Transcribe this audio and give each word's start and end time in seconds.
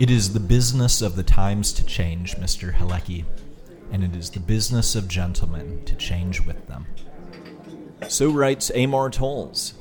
It 0.00 0.10
is 0.10 0.32
the 0.32 0.40
business 0.40 1.02
of 1.02 1.14
the 1.14 1.22
times 1.22 1.74
to 1.74 1.84
change, 1.84 2.34
Mr. 2.36 2.72
Halecki, 2.72 3.26
and 3.92 4.02
it 4.02 4.16
is 4.16 4.30
the 4.30 4.40
business 4.40 4.94
of 4.94 5.08
gentlemen 5.08 5.84
to 5.84 5.94
change 5.94 6.40
with 6.40 6.66
them. 6.68 6.86
So 8.08 8.30
writes 8.30 8.70
Amor 8.74 9.10
Towles, 9.10 9.74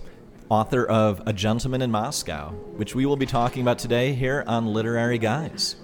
author 0.50 0.86
of 0.86 1.22
A 1.26 1.32
Gentleman 1.32 1.82
in 1.82 1.90
Moscow, 1.90 2.50
which 2.76 2.94
we 2.94 3.06
will 3.06 3.16
be 3.16 3.26
talking 3.26 3.62
about 3.62 3.80
today 3.80 4.12
here 4.12 4.44
on 4.46 4.74
Literary 4.74 5.20
Guys. 5.20 5.78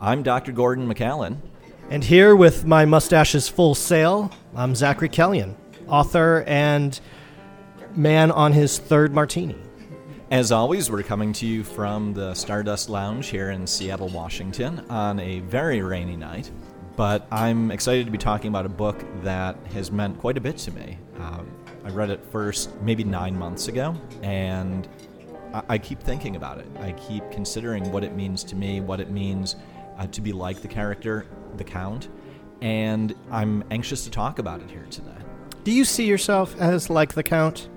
I'm 0.00 0.24
Dr. 0.24 0.50
Gordon 0.50 0.92
McAllen. 0.92 1.36
And 1.88 2.02
here 2.02 2.34
with 2.34 2.64
my 2.64 2.84
mustaches 2.84 3.48
full 3.48 3.76
sail, 3.76 4.32
I'm 4.56 4.74
Zachary 4.74 5.08
Kellyan, 5.08 5.54
author 5.86 6.42
and 6.48 6.98
man 7.94 8.32
on 8.32 8.54
his 8.54 8.76
third 8.76 9.14
martini. 9.14 9.54
As 10.30 10.52
always, 10.52 10.90
we're 10.90 11.02
coming 11.02 11.32
to 11.32 11.46
you 11.46 11.64
from 11.64 12.12
the 12.12 12.34
Stardust 12.34 12.90
Lounge 12.90 13.28
here 13.28 13.50
in 13.50 13.66
Seattle, 13.66 14.10
Washington 14.10 14.80
on 14.90 15.18
a 15.20 15.40
very 15.40 15.80
rainy 15.80 16.18
night. 16.18 16.50
But 16.96 17.26
I'm 17.30 17.70
excited 17.70 18.04
to 18.04 18.12
be 18.12 18.18
talking 18.18 18.48
about 18.48 18.66
a 18.66 18.68
book 18.68 19.02
that 19.22 19.56
has 19.72 19.90
meant 19.90 20.18
quite 20.18 20.36
a 20.36 20.40
bit 20.42 20.58
to 20.58 20.70
me. 20.70 20.98
Um, 21.18 21.50
I 21.82 21.88
read 21.88 22.10
it 22.10 22.22
first 22.30 22.78
maybe 22.82 23.04
nine 23.04 23.38
months 23.38 23.68
ago, 23.68 23.96
and 24.22 24.86
I, 25.54 25.62
I 25.66 25.78
keep 25.78 26.02
thinking 26.02 26.36
about 26.36 26.58
it. 26.58 26.66
I 26.80 26.92
keep 26.92 27.22
considering 27.30 27.90
what 27.90 28.04
it 28.04 28.14
means 28.14 28.44
to 28.44 28.54
me, 28.54 28.82
what 28.82 29.00
it 29.00 29.10
means 29.10 29.56
uh, 29.96 30.08
to 30.08 30.20
be 30.20 30.32
like 30.32 30.60
the 30.60 30.68
character, 30.68 31.24
the 31.56 31.64
Count, 31.64 32.10
and 32.60 33.14
I'm 33.30 33.64
anxious 33.70 34.04
to 34.04 34.10
talk 34.10 34.38
about 34.38 34.60
it 34.60 34.70
here 34.70 34.86
today. 34.90 35.08
Do 35.64 35.72
you 35.72 35.86
see 35.86 36.04
yourself 36.04 36.54
as 36.60 36.90
like 36.90 37.14
the 37.14 37.22
Count? 37.22 37.70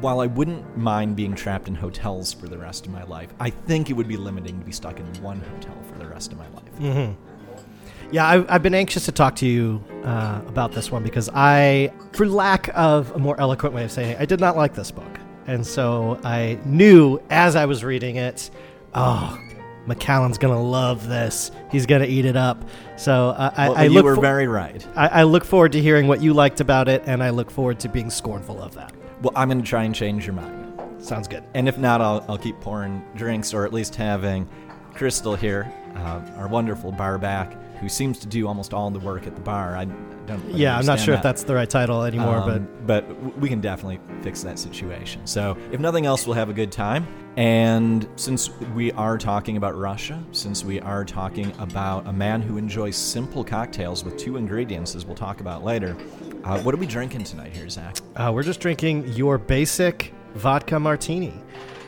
While 0.00 0.20
I 0.20 0.26
wouldn't 0.26 0.76
mind 0.76 1.16
being 1.16 1.34
trapped 1.34 1.68
in 1.68 1.74
hotels 1.74 2.32
for 2.32 2.48
the 2.48 2.58
rest 2.58 2.84
of 2.86 2.92
my 2.92 3.04
life, 3.04 3.32
I 3.40 3.50
think 3.50 3.90
it 3.90 3.92
would 3.94 4.08
be 4.08 4.16
limiting 4.16 4.58
to 4.58 4.64
be 4.66 4.72
stuck 4.72 4.98
in 4.98 5.06
one 5.22 5.40
hotel 5.40 5.76
for 5.90 5.98
the 5.98 6.06
rest 6.06 6.32
of 6.32 6.38
my 6.38 6.48
life. 6.48 6.78
Mm-hmm. 6.78 8.10
Yeah, 8.10 8.26
I, 8.26 8.54
I've 8.54 8.62
been 8.62 8.74
anxious 8.74 9.06
to 9.06 9.12
talk 9.12 9.36
to 9.36 9.46
you 9.46 9.82
uh, 10.04 10.40
about 10.46 10.72
this 10.72 10.90
one 10.90 11.02
because 11.02 11.30
I, 11.32 11.92
for 12.12 12.26
lack 12.26 12.68
of 12.74 13.10
a 13.12 13.18
more 13.18 13.40
eloquent 13.40 13.74
way 13.74 13.84
of 13.84 13.90
saying 13.90 14.10
it, 14.10 14.20
I 14.20 14.24
did 14.26 14.40
not 14.40 14.56
like 14.56 14.74
this 14.74 14.90
book. 14.90 15.18
And 15.46 15.66
so 15.66 16.20
I 16.24 16.58
knew 16.64 17.20
as 17.30 17.56
I 17.56 17.66
was 17.66 17.82
reading 17.84 18.16
it, 18.16 18.50
oh, 18.94 19.38
McAllen's 19.86 20.38
gonna 20.38 20.62
love 20.62 21.08
this. 21.08 21.50
He's 21.70 21.86
gonna 21.86 22.06
eat 22.06 22.24
it 22.24 22.36
up. 22.36 22.64
So 22.96 23.30
uh, 23.30 23.50
I, 23.56 23.68
Well, 23.68 23.78
I 23.78 23.84
you 23.84 23.90
look. 23.90 24.04
were 24.04 24.14
fo- 24.16 24.20
very 24.22 24.46
right. 24.48 24.86
I, 24.96 25.08
I 25.08 25.22
look 25.24 25.44
forward 25.44 25.72
to 25.72 25.80
hearing 25.80 26.06
what 26.08 26.20
you 26.22 26.34
liked 26.34 26.60
about 26.60 26.88
it, 26.88 27.02
and 27.06 27.22
I 27.22 27.30
look 27.30 27.50
forward 27.50 27.80
to 27.80 27.88
being 27.88 28.10
scornful 28.10 28.60
of 28.62 28.74
that. 28.74 28.92
Well, 29.24 29.32
I'm 29.36 29.48
going 29.48 29.62
to 29.62 29.66
try 29.66 29.84
and 29.84 29.94
change 29.94 30.26
your 30.26 30.34
mind. 30.34 30.78
Sounds 31.02 31.28
good. 31.28 31.42
And 31.54 31.66
if 31.66 31.78
not, 31.78 32.02
I'll, 32.02 32.22
I'll 32.28 32.36
keep 32.36 32.60
pouring 32.60 33.02
drinks 33.16 33.54
or 33.54 33.64
at 33.64 33.72
least 33.72 33.94
having 33.94 34.46
Crystal 34.92 35.34
here, 35.34 35.72
uh, 35.96 36.20
our 36.36 36.46
wonderful 36.46 36.92
bar 36.92 37.16
back, 37.16 37.56
who 37.80 37.88
seems 37.88 38.18
to 38.18 38.26
do 38.26 38.46
almost 38.46 38.74
all 38.74 38.90
the 38.90 38.98
work 38.98 39.26
at 39.26 39.34
the 39.34 39.40
bar. 39.40 39.76
I 39.76 39.86
don't 40.26 40.40
quite 40.42 40.54
Yeah, 40.56 40.76
I'm 40.76 40.84
not 40.84 41.00
sure 41.00 41.14
if 41.14 41.22
that's 41.22 41.42
the 41.42 41.54
right 41.54 41.68
title 41.68 42.02
anymore, 42.04 42.36
Um, 42.36 42.68
but 42.86 43.08
w- 43.08 43.32
we 43.38 43.48
can 43.48 43.62
definitely 43.62 43.98
fix 44.22 44.42
that 44.42 44.58
situation. 44.58 45.26
So, 45.26 45.56
if 45.72 45.80
nothing 45.80 46.04
else, 46.04 46.26
we'll 46.26 46.36
have 46.36 46.50
a 46.50 46.54
good 46.54 46.70
time. 46.70 47.06
And 47.36 48.06
since 48.16 48.50
we 48.74 48.92
are 48.92 49.18
talking 49.18 49.56
about 49.56 49.74
Russia, 49.76 50.22
since 50.32 50.64
we 50.64 50.80
are 50.80 51.04
talking 51.04 51.50
about 51.58 52.06
a 52.06 52.12
man 52.12 52.42
who 52.42 52.58
enjoys 52.58 52.94
simple 52.94 53.42
cocktails 53.42 54.04
with 54.04 54.16
two 54.18 54.36
ingredients, 54.36 54.94
as 54.94 55.04
we'll 55.04 55.16
talk 55.16 55.40
about 55.40 55.64
later, 55.64 55.96
uh, 56.44 56.60
what 56.60 56.74
are 56.74 56.78
we 56.78 56.86
drinking 56.86 57.24
tonight 57.24 57.52
here, 57.52 57.68
Zach? 57.68 57.96
uh, 58.16 58.30
we're 58.34 58.42
just 58.42 58.60
drinking 58.60 59.08
your 59.08 59.38
basic 59.38 60.12
vodka 60.34 60.78
martini. 60.78 61.32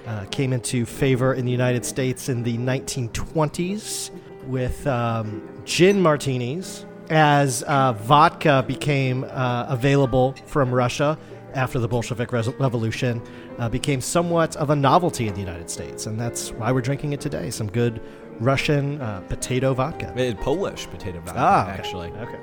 Uh, 0.06 0.24
came 0.30 0.52
into 0.52 0.86
favor 0.86 1.34
in 1.34 1.44
the 1.44 1.50
United 1.50 1.84
States 1.84 2.28
in 2.28 2.42
the 2.44 2.56
1920s 2.58 4.10
with 4.46 4.86
um, 4.86 5.42
gin 5.64 6.00
martinis 6.00 6.86
as 7.10 7.62
uh, 7.64 7.92
vodka 7.92 8.64
became 8.68 9.24
uh, 9.24 9.66
available 9.68 10.33
from 10.46 10.72
Russia 10.72 11.18
after 11.55 11.78
the 11.80 11.89
Bolshevik 11.89 12.33
Revolution. 12.33 13.20
Uh, 13.58 13.68
became 13.68 14.00
somewhat 14.00 14.55
of 14.56 14.70
a 14.70 14.77
novelty 14.77 15.27
in 15.27 15.34
the 15.34 15.40
United 15.40 15.68
States, 15.70 16.06
and 16.06 16.20
that's 16.20 16.52
why 16.52 16.70
we're 16.70 16.83
drinking 16.83 17.12
it 17.12 17.20
today. 17.20 17.50
Some 17.50 17.68
good 17.70 18.00
Russian 18.39 19.00
uh, 19.00 19.20
potato 19.22 19.72
vodka. 19.74 20.08
Uh, 20.12 20.34
Polish 20.42 20.86
potato 20.89 21.18
vodka, 21.20 21.34
Ah, 21.40 21.62
okay. 21.64 21.72
actually. 21.78 22.08
Okay. 22.11 22.39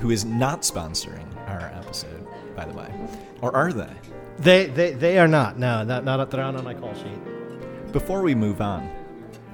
who 0.00 0.10
is 0.10 0.24
not 0.24 0.62
sponsoring 0.62 1.24
our 1.46 1.72
episode, 1.74 2.26
by 2.54 2.64
the 2.64 2.74
way. 2.74 2.92
Or 3.40 3.54
are 3.54 3.72
they? 3.72 3.92
They, 4.38 4.66
they, 4.66 4.92
they 4.92 5.18
are 5.18 5.28
not. 5.28 5.58
No, 5.58 5.82
not, 5.82 6.04
not 6.04 6.30
they're 6.30 6.42
not 6.42 6.56
on 6.56 6.64
my 6.64 6.74
call 6.74 6.94
sheet. 6.94 7.92
Before 7.92 8.22
we 8.22 8.34
move 8.34 8.60
on, 8.60 8.90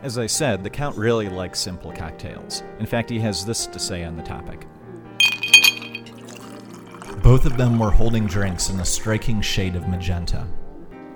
as 0.02 0.18
I 0.18 0.26
said, 0.26 0.64
the 0.64 0.70
Count 0.70 0.96
really 0.96 1.28
likes 1.28 1.60
simple 1.60 1.92
cocktails. 1.92 2.62
In 2.80 2.86
fact, 2.86 3.08
he 3.08 3.20
has 3.20 3.44
this 3.44 3.66
to 3.66 3.78
say 3.78 4.02
on 4.02 4.16
the 4.16 4.22
topic. 4.22 4.66
Both 7.22 7.46
of 7.46 7.56
them 7.56 7.78
were 7.78 7.90
holding 7.90 8.26
drinks 8.26 8.68
in 8.70 8.80
a 8.80 8.84
striking 8.84 9.40
shade 9.40 9.76
of 9.76 9.86
magenta. 9.86 10.44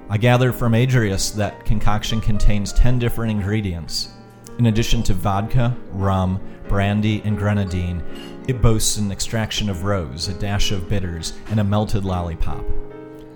I 0.08 0.18
gather 0.18 0.52
from 0.52 0.72
Audrius 0.72 1.34
that 1.34 1.64
concoction 1.64 2.20
contains 2.20 2.72
10 2.74 3.00
different 3.00 3.32
ingredients. 3.32 4.10
In 4.58 4.66
addition 4.66 5.02
to 5.04 5.12
vodka, 5.12 5.76
rum, 5.92 6.40
brandy, 6.66 7.20
and 7.24 7.36
grenadine, 7.36 8.02
it 8.48 8.62
boasts 8.62 8.96
an 8.96 9.12
extraction 9.12 9.68
of 9.68 9.84
rose, 9.84 10.28
a 10.28 10.34
dash 10.34 10.72
of 10.72 10.88
bitters, 10.88 11.34
and 11.50 11.60
a 11.60 11.64
melted 11.64 12.04
lollipop. 12.04 12.64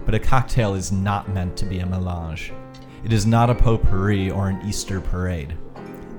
But 0.06 0.14
a 0.14 0.18
cocktail 0.18 0.74
is 0.74 0.90
not 0.90 1.28
meant 1.28 1.56
to 1.58 1.66
be 1.66 1.80
a 1.80 1.86
melange. 1.86 2.52
It 3.04 3.12
is 3.12 3.26
not 3.26 3.50
a 3.50 3.54
potpourri 3.54 4.30
or 4.30 4.48
an 4.48 4.66
Easter 4.66 5.00
parade. 5.00 5.56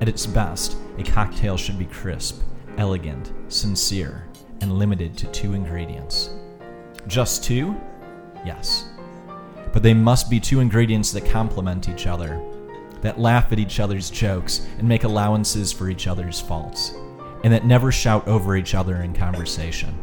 At 0.01 0.09
its 0.09 0.25
best, 0.25 0.77
a 0.97 1.03
cocktail 1.03 1.57
should 1.57 1.79
be 1.79 1.85
crisp, 1.85 2.41
elegant, 2.77 3.33
sincere, 3.47 4.27
and 4.61 4.77
limited 4.77 5.17
to 5.17 5.27
two 5.27 5.53
ingredients. 5.53 6.29
Just 7.07 7.43
two? 7.43 7.75
Yes. 8.45 8.85
But 9.73 9.83
they 9.83 9.93
must 9.93 10.29
be 10.29 10.39
two 10.39 10.59
ingredients 10.59 11.11
that 11.11 11.25
complement 11.25 11.89
each 11.89 12.05
other, 12.05 12.39
that 13.01 13.19
laugh 13.19 13.51
at 13.51 13.59
each 13.59 13.79
other's 13.79 14.09
jokes 14.09 14.65
and 14.77 14.87
make 14.87 15.03
allowances 15.03 15.71
for 15.71 15.89
each 15.89 16.07
other's 16.07 16.39
faults, 16.39 16.93
and 17.43 17.51
that 17.51 17.65
never 17.65 17.91
shout 17.91 18.27
over 18.27 18.55
each 18.55 18.75
other 18.75 18.97
in 18.97 19.13
conversation. 19.13 19.97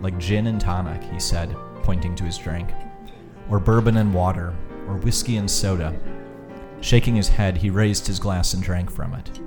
Like 0.00 0.18
gin 0.18 0.46
and 0.46 0.60
tonic, 0.60 1.02
he 1.04 1.20
said, 1.20 1.54
pointing 1.82 2.14
to 2.16 2.24
his 2.24 2.38
drink, 2.38 2.72
or 3.50 3.58
bourbon 3.58 3.98
and 3.98 4.14
water, 4.14 4.54
or 4.86 4.96
whiskey 4.96 5.36
and 5.36 5.50
soda. 5.50 5.98
Shaking 6.80 7.16
his 7.16 7.28
head, 7.28 7.56
he 7.56 7.68
raised 7.68 8.06
his 8.06 8.18
glass 8.18 8.54
and 8.54 8.62
drank 8.62 8.90
from 8.90 9.14
it. 9.14 9.40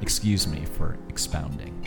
Excuse 0.00 0.46
me 0.46 0.64
for 0.64 0.96
expounding. 1.08 1.86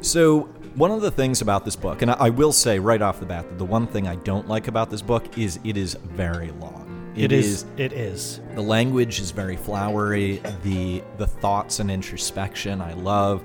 So, 0.00 0.42
one 0.74 0.90
of 0.90 1.00
the 1.00 1.10
things 1.10 1.40
about 1.40 1.64
this 1.64 1.74
book, 1.74 2.02
and 2.02 2.10
I, 2.10 2.30
will 2.30 2.52
say 2.52 2.78
right 2.78 3.02
off 3.02 3.18
the 3.18 3.26
bat 3.26 3.48
that 3.48 3.58
the 3.58 3.64
one 3.64 3.86
thing 3.86 4.06
I 4.06 4.16
don't 4.16 4.46
like 4.46 4.68
about 4.68 4.90
this 4.90 5.02
book 5.02 5.38
is 5.38 5.58
it 5.64 5.76
is 5.76 5.94
very 5.94 6.52
long. 6.52 6.87
It 7.24 7.32
is, 7.32 7.66
It 7.76 7.92
is. 7.92 8.40
the 8.54 8.62
language 8.62 9.20
is 9.20 9.30
very 9.30 9.56
flowery. 9.56 10.40
The 10.62 11.02
the 11.16 11.26
thoughts 11.26 11.80
and 11.80 11.90
introspection 11.90 12.80
I 12.80 12.92
love, 12.94 13.42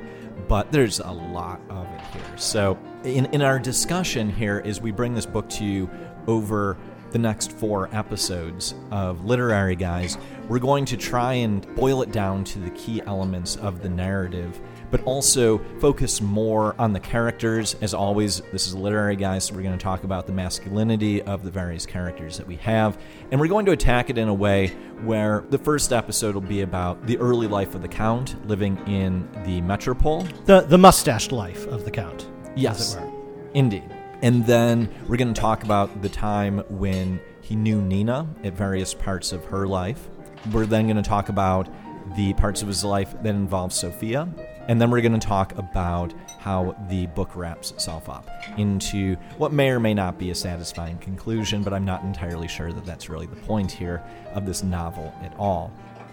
but 0.47 0.71
there's 0.71 0.99
a 0.99 1.11
lot 1.11 1.59
of 1.69 1.85
it 1.87 2.01
here. 2.13 2.37
So 2.37 2.77
in 3.03 3.25
in 3.27 3.41
our 3.41 3.59
discussion 3.59 4.29
here, 4.29 4.61
as 4.65 4.81
we 4.81 4.91
bring 4.91 5.13
this 5.13 5.25
book 5.25 5.49
to 5.49 5.65
you 5.65 5.89
over 6.27 6.77
the 7.11 7.19
next 7.19 7.51
four 7.51 7.89
episodes 7.93 8.73
of 8.89 9.23
Literary 9.25 9.75
Guys, 9.75 10.17
we're 10.47 10.57
going 10.59 10.83
to 10.85 10.97
try 10.97 11.33
and 11.33 11.67
boil 11.75 12.01
it 12.01 12.11
down 12.11 12.43
to 12.45 12.59
the 12.59 12.71
key 12.71 13.01
elements 13.05 13.55
of 13.57 13.83
the 13.83 13.89
narrative, 13.89 14.59
but 14.93 15.03
also 15.05 15.57
focus 15.79 16.21
more 16.21 16.75
on 16.77 16.93
the 16.93 16.99
characters. 16.99 17.75
As 17.81 17.95
always, 17.95 18.41
this 18.51 18.67
is 18.67 18.75
Literary 18.75 19.15
Guys, 19.15 19.45
so 19.45 19.55
we're 19.55 19.63
going 19.63 19.75
to 19.75 19.83
talk 19.83 20.03
about 20.03 20.27
the 20.27 20.33
masculinity 20.33 21.19
of 21.23 21.43
the 21.43 21.49
various 21.49 21.83
characters 21.83 22.37
that 22.37 22.45
we 22.45 22.57
have, 22.57 22.99
and 23.31 23.41
we're 23.41 23.47
going 23.47 23.65
to 23.65 23.71
attack 23.71 24.11
it 24.11 24.19
in 24.19 24.27
a 24.27 24.33
way 24.33 24.67
where 25.01 25.45
the 25.49 25.57
first 25.57 25.91
episode 25.91 26.35
will 26.35 26.41
be 26.41 26.61
about 26.61 27.07
the 27.07 27.17
early 27.17 27.47
life 27.47 27.73
of 27.73 27.81
the 27.81 27.87
Count 27.87 28.47
living 28.47 28.77
in 28.87 29.27
the 29.45 29.61
metropole. 29.61 30.27
The, 30.45 30.61
the 30.61 30.77
mustached 30.77 31.31
life 31.31 31.65
of 31.65 31.85
the 31.85 31.91
Count. 31.91 32.29
Yes, 32.55 32.95
As 32.95 33.01
it 33.01 33.01
were. 33.01 33.11
indeed. 33.55 33.89
And 34.21 34.45
then 34.45 34.93
we're 35.07 35.17
going 35.17 35.33
to 35.33 35.41
talk 35.41 35.63
about 35.63 36.03
the 36.03 36.09
time 36.09 36.59
when 36.69 37.19
he 37.41 37.55
knew 37.55 37.81
Nina 37.81 38.27
at 38.43 38.53
various 38.53 38.93
parts 38.93 39.31
of 39.31 39.43
her 39.45 39.65
life. 39.65 40.07
We're 40.51 40.67
then 40.67 40.85
going 40.85 40.97
to 40.97 41.09
talk 41.09 41.29
about 41.29 41.67
the 42.15 42.33
parts 42.33 42.61
of 42.61 42.67
his 42.67 42.83
life 42.83 43.15
that 43.23 43.29
involve 43.33 43.73
Sophia. 43.73 44.27
And 44.67 44.81
then 44.81 44.91
we're 44.91 45.01
going 45.01 45.19
to 45.19 45.27
talk 45.27 45.57
about 45.57 46.13
how 46.39 46.75
the 46.89 47.07
book 47.07 47.35
wraps 47.35 47.71
itself 47.71 48.09
up 48.09 48.29
into 48.57 49.15
what 49.37 49.51
may 49.51 49.69
or 49.69 49.79
may 49.79 49.93
not 49.93 50.17
be 50.17 50.31
a 50.31 50.35
satisfying 50.35 50.97
conclusion, 50.99 51.63
but 51.63 51.73
I'm 51.73 51.85
not 51.85 52.03
entirely 52.03 52.47
sure 52.47 52.71
that 52.71 52.85
that's 52.85 53.09
really 53.09 53.27
the 53.27 53.35
point 53.35 53.71
here 53.71 54.03
of 54.33 54.45
this 54.45 54.63
novel 54.63 55.13
at 55.21 55.33
all. 55.37 55.71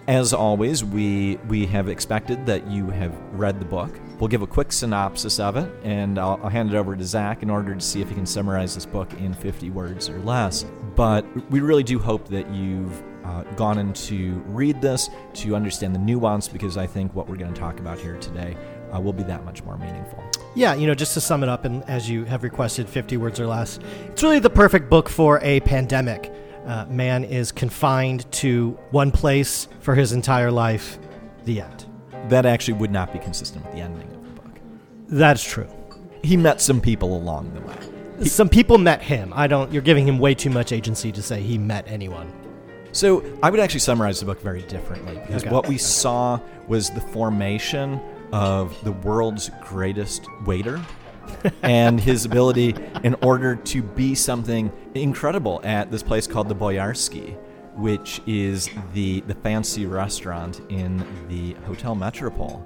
As 0.08 0.32
always, 0.32 0.82
we 0.82 1.36
we 1.46 1.66
have 1.66 1.88
expected 1.88 2.44
that 2.46 2.66
you 2.66 2.90
have 2.90 3.16
read 3.32 3.60
the 3.60 3.66
book. 3.66 4.00
We'll 4.18 4.28
give 4.28 4.42
a 4.42 4.46
quick 4.46 4.72
synopsis 4.72 5.38
of 5.38 5.56
it, 5.56 5.70
and 5.84 6.18
I'll, 6.18 6.40
I'll 6.42 6.48
hand 6.48 6.72
it 6.72 6.76
over 6.76 6.96
to 6.96 7.04
Zach 7.04 7.42
in 7.42 7.50
order 7.50 7.74
to 7.74 7.80
see 7.80 8.00
if 8.00 8.08
he 8.08 8.14
can 8.14 8.26
summarize 8.26 8.74
this 8.74 8.86
book 8.86 9.12
in 9.14 9.34
50 9.34 9.70
words 9.70 10.08
or 10.08 10.18
less. 10.20 10.64
But 10.96 11.24
we 11.50 11.60
really 11.60 11.84
do 11.84 11.98
hope 11.98 12.26
that 12.28 12.50
you've 12.50 13.02
uh, 13.24 13.42
gone 13.54 13.78
in 13.78 13.92
to 13.92 14.42
read 14.46 14.80
this 14.80 15.10
to 15.34 15.54
understand 15.54 15.94
the 15.94 15.98
nuance 15.98 16.48
because 16.48 16.76
I 16.76 16.86
think 16.86 17.14
what 17.14 17.28
we're 17.28 17.36
going 17.36 17.52
to 17.52 17.60
talk 17.60 17.80
about 17.80 17.98
here 17.98 18.16
today 18.18 18.56
uh, 18.94 19.00
will 19.00 19.12
be 19.12 19.22
that 19.24 19.44
much 19.44 19.62
more 19.62 19.76
meaningful. 19.78 20.22
Yeah, 20.54 20.74
you 20.74 20.86
know, 20.86 20.94
just 20.94 21.14
to 21.14 21.20
sum 21.20 21.42
it 21.42 21.48
up, 21.48 21.64
and 21.64 21.84
as 21.84 22.10
you 22.10 22.24
have 22.24 22.42
requested, 22.42 22.88
50 22.88 23.16
words 23.18 23.38
or 23.38 23.46
less, 23.46 23.78
it's 24.06 24.22
really 24.22 24.40
the 24.40 24.50
perfect 24.50 24.90
book 24.90 25.08
for 25.08 25.38
a 25.42 25.60
pandemic. 25.60 26.32
Uh, 26.66 26.86
man 26.88 27.24
is 27.24 27.52
confined 27.52 28.30
to 28.32 28.78
one 28.90 29.10
place 29.10 29.68
for 29.80 29.94
his 29.94 30.12
entire 30.12 30.50
life. 30.50 30.98
The 31.44 31.62
end. 31.62 31.86
That 32.28 32.46
actually 32.46 32.74
would 32.74 32.90
not 32.90 33.12
be 33.12 33.18
consistent 33.18 33.64
with 33.64 33.74
the 33.74 33.80
ending 33.80 34.08
of 34.08 34.22
the 34.22 34.40
book. 34.42 34.60
That's 35.08 35.42
true. 35.42 35.68
He 36.22 36.36
met 36.36 36.60
some 36.60 36.80
people 36.80 37.16
along 37.16 37.54
the 37.54 37.60
way. 37.62 37.76
He, 38.18 38.28
Some 38.28 38.50
people 38.50 38.76
met 38.76 39.00
him. 39.00 39.32
I 39.34 39.46
don't. 39.46 39.72
You're 39.72 39.82
giving 39.82 40.06
him 40.06 40.18
way 40.18 40.34
too 40.34 40.50
much 40.50 40.72
agency 40.72 41.10
to 41.12 41.22
say 41.22 41.40
he 41.40 41.56
met 41.56 41.86
anyone. 41.88 42.30
So 42.92 43.22
I 43.42 43.50
would 43.50 43.60
actually 43.60 43.80
summarize 43.80 44.20
the 44.20 44.26
book 44.26 44.40
very 44.42 44.62
differently 44.62 45.14
because 45.26 45.42
Okay. 45.44 45.50
what 45.54 45.68
we 45.68 45.78
saw 45.78 46.40
was 46.66 46.90
the 46.90 47.00
formation 47.00 48.00
of 48.32 48.76
the 48.84 48.92
world's 48.92 49.50
greatest 49.62 50.24
waiter 50.44 50.80
and 51.62 52.00
his 52.00 52.24
ability 52.24 52.74
in 53.04 53.14
order 53.22 53.54
to 53.56 53.82
be 53.82 54.14
something 54.14 54.72
incredible 54.94 55.60
at 55.64 55.90
this 55.90 56.02
place 56.02 56.26
called 56.26 56.48
the 56.48 56.54
Boyarsky, 56.54 57.36
which 57.76 58.20
is 58.26 58.68
the 58.92 59.20
the 59.22 59.34
fancy 59.36 59.86
restaurant 59.86 60.60
in 60.68 61.04
the 61.28 61.52
Hotel 61.66 61.94
Metropole. 61.94 62.64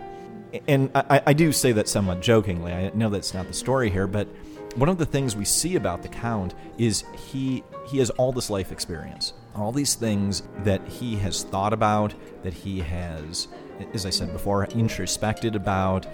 And 0.69 0.91
I, 0.95 1.21
I 1.27 1.33
do 1.33 1.51
say 1.53 1.73
that 1.73 1.89
somewhat 1.89 2.23
jokingly. 2.23 2.73
I 2.73 2.91
know 2.95 3.11
that's 3.11 3.35
not 3.35 3.49
the 3.49 3.53
story 3.55 3.91
here, 3.91 4.07
but 4.07 4.29
one 4.77 4.89
of 4.89 4.99
the 4.99 5.07
things 5.07 5.35
we 5.37 5.45
see 5.45 5.77
about 5.77 6.03
the 6.03 6.09
Count 6.09 6.55
is 6.79 7.05
he 7.31 7.63
he 7.89 7.99
has 7.99 8.09
all 8.11 8.33
this 8.33 8.49
life 8.51 8.71
experience, 8.73 9.35
all 9.55 9.73
these 9.73 9.95
things 9.95 10.43
that 10.59 10.87
he 10.89 11.17
has 11.17 11.43
thought 11.43 11.73
about, 11.73 12.15
that 12.43 12.53
he 12.53 12.81
has, 12.81 13.49
as 13.93 14.07
I 14.07 14.11
said 14.11 14.33
before, 14.33 14.65
introspected 14.67 15.55
about, 15.57 16.07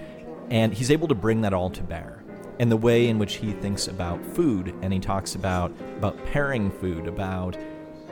and 0.50 0.74
he's 0.74 0.90
able 0.90 1.08
to 1.08 1.14
bring 1.14 1.40
that 1.42 1.52
all 1.52 1.70
to 1.70 1.82
bear. 1.82 2.22
And 2.58 2.70
the 2.70 2.76
way 2.76 3.08
in 3.08 3.18
which 3.18 3.36
he 3.36 3.52
thinks 3.52 3.88
about 3.88 4.22
food, 4.34 4.74
and 4.82 4.92
he 4.92 4.98
talks 4.98 5.34
about 5.34 5.72
about 5.96 6.22
pairing 6.26 6.70
food, 6.70 7.06
about 7.06 7.56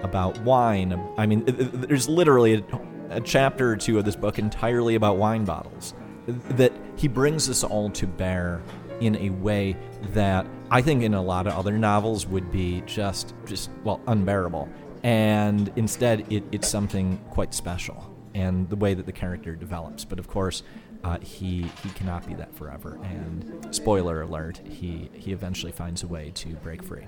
about 0.02 0.38
wine. 0.40 0.98
I 1.18 1.26
mean, 1.26 1.44
th- 1.44 1.58
th- 1.58 1.70
there's 1.72 2.08
literally 2.08 2.54
a, 2.54 2.64
a 3.10 3.20
chapter 3.20 3.70
or 3.70 3.76
two 3.76 3.98
of 3.98 4.04
this 4.04 4.16
book 4.16 4.38
entirely 4.38 4.94
about 4.94 5.18
wine 5.18 5.44
bottles. 5.44 5.92
That 6.26 6.72
he 6.96 7.08
brings 7.08 7.46
this 7.46 7.62
all 7.62 7.90
to 7.90 8.06
bear 8.06 8.62
in 9.00 9.16
a 9.16 9.30
way 9.30 9.76
that 10.12 10.46
I 10.70 10.82
think 10.82 11.02
in 11.02 11.14
a 11.14 11.22
lot 11.22 11.46
of 11.46 11.54
other 11.54 11.78
novels 11.78 12.26
would 12.26 12.50
be 12.50 12.82
just 12.86 13.34
just 13.44 13.70
well 13.84 14.00
unbearable. 14.06 14.68
And 15.02 15.70
instead, 15.76 16.30
it, 16.32 16.44
it's 16.52 16.68
something 16.68 17.18
quite 17.30 17.54
special, 17.54 18.14
and 18.34 18.68
the 18.68 18.76
way 18.76 18.94
that 18.94 19.06
the 19.06 19.12
character 19.12 19.54
develops. 19.54 20.04
But 20.04 20.18
of 20.18 20.28
course, 20.28 20.62
uh, 21.04 21.18
he 21.20 21.70
he 21.82 21.90
cannot 21.90 22.26
be 22.26 22.34
that 22.34 22.54
forever. 22.54 22.98
And 23.02 23.74
spoiler 23.74 24.22
alert, 24.22 24.60
he 24.64 25.10
he 25.14 25.32
eventually 25.32 25.72
finds 25.72 26.02
a 26.02 26.06
way 26.06 26.32
to 26.34 26.48
break 26.56 26.82
free. 26.82 27.06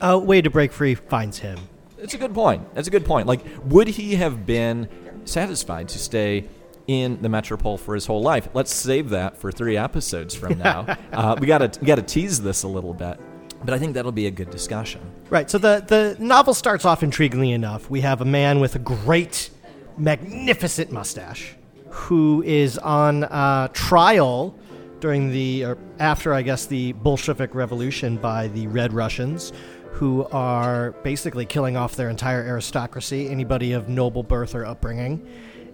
A 0.00 0.18
way 0.18 0.42
to 0.42 0.50
break 0.50 0.72
free 0.72 0.94
finds 0.94 1.38
him. 1.38 1.58
It's 1.98 2.14
a 2.14 2.18
good 2.18 2.34
point. 2.34 2.74
That's 2.74 2.88
a 2.88 2.90
good 2.90 3.04
point. 3.04 3.26
Like, 3.26 3.40
would 3.64 3.88
he 3.88 4.16
have 4.16 4.46
been 4.46 4.88
satisfied 5.24 5.88
to 5.90 5.98
stay 5.98 6.46
in 6.86 7.20
the 7.20 7.28
metropole 7.28 7.76
for 7.76 7.94
his 7.94 8.06
whole 8.06 8.22
life? 8.22 8.48
Let's 8.54 8.74
save 8.74 9.10
that 9.10 9.36
for 9.36 9.52
three 9.52 9.76
episodes 9.76 10.34
from 10.34 10.58
now. 10.58 10.96
uh, 11.12 11.36
we 11.38 11.46
gotta 11.46 11.70
we 11.80 11.86
gotta 11.86 12.02
tease 12.02 12.40
this 12.40 12.62
a 12.62 12.68
little 12.68 12.94
bit, 12.94 13.20
but 13.64 13.74
I 13.74 13.78
think 13.78 13.94
that'll 13.94 14.12
be 14.12 14.26
a 14.26 14.30
good 14.30 14.50
discussion. 14.50 15.00
Right. 15.28 15.50
So 15.50 15.58
the 15.58 15.84
the 15.86 16.16
novel 16.18 16.54
starts 16.54 16.84
off 16.84 17.02
intriguingly 17.02 17.52
enough. 17.52 17.90
We 17.90 18.00
have 18.00 18.20
a 18.20 18.24
man 18.24 18.60
with 18.60 18.74
a 18.74 18.78
great, 18.78 19.50
magnificent 19.96 20.90
mustache 20.90 21.54
who 21.90 22.42
is 22.42 22.78
on 22.78 23.24
uh, 23.24 23.68
trial 23.72 24.56
during 25.00 25.30
the 25.30 25.64
or 25.64 25.78
after 25.98 26.32
I 26.32 26.42
guess 26.42 26.66
the 26.66 26.92
Bolshevik 26.92 27.54
Revolution 27.54 28.16
by 28.16 28.48
the 28.48 28.66
Red 28.68 28.92
Russians, 28.92 29.52
who 29.92 30.26
are 30.32 30.92
basically 31.02 31.46
killing 31.46 31.76
off 31.76 31.96
their 31.96 32.10
entire 32.10 32.42
aristocracy, 32.42 33.28
anybody 33.28 33.72
of 33.72 33.88
noble 33.88 34.22
birth 34.22 34.54
or 34.54 34.64
upbringing. 34.64 35.26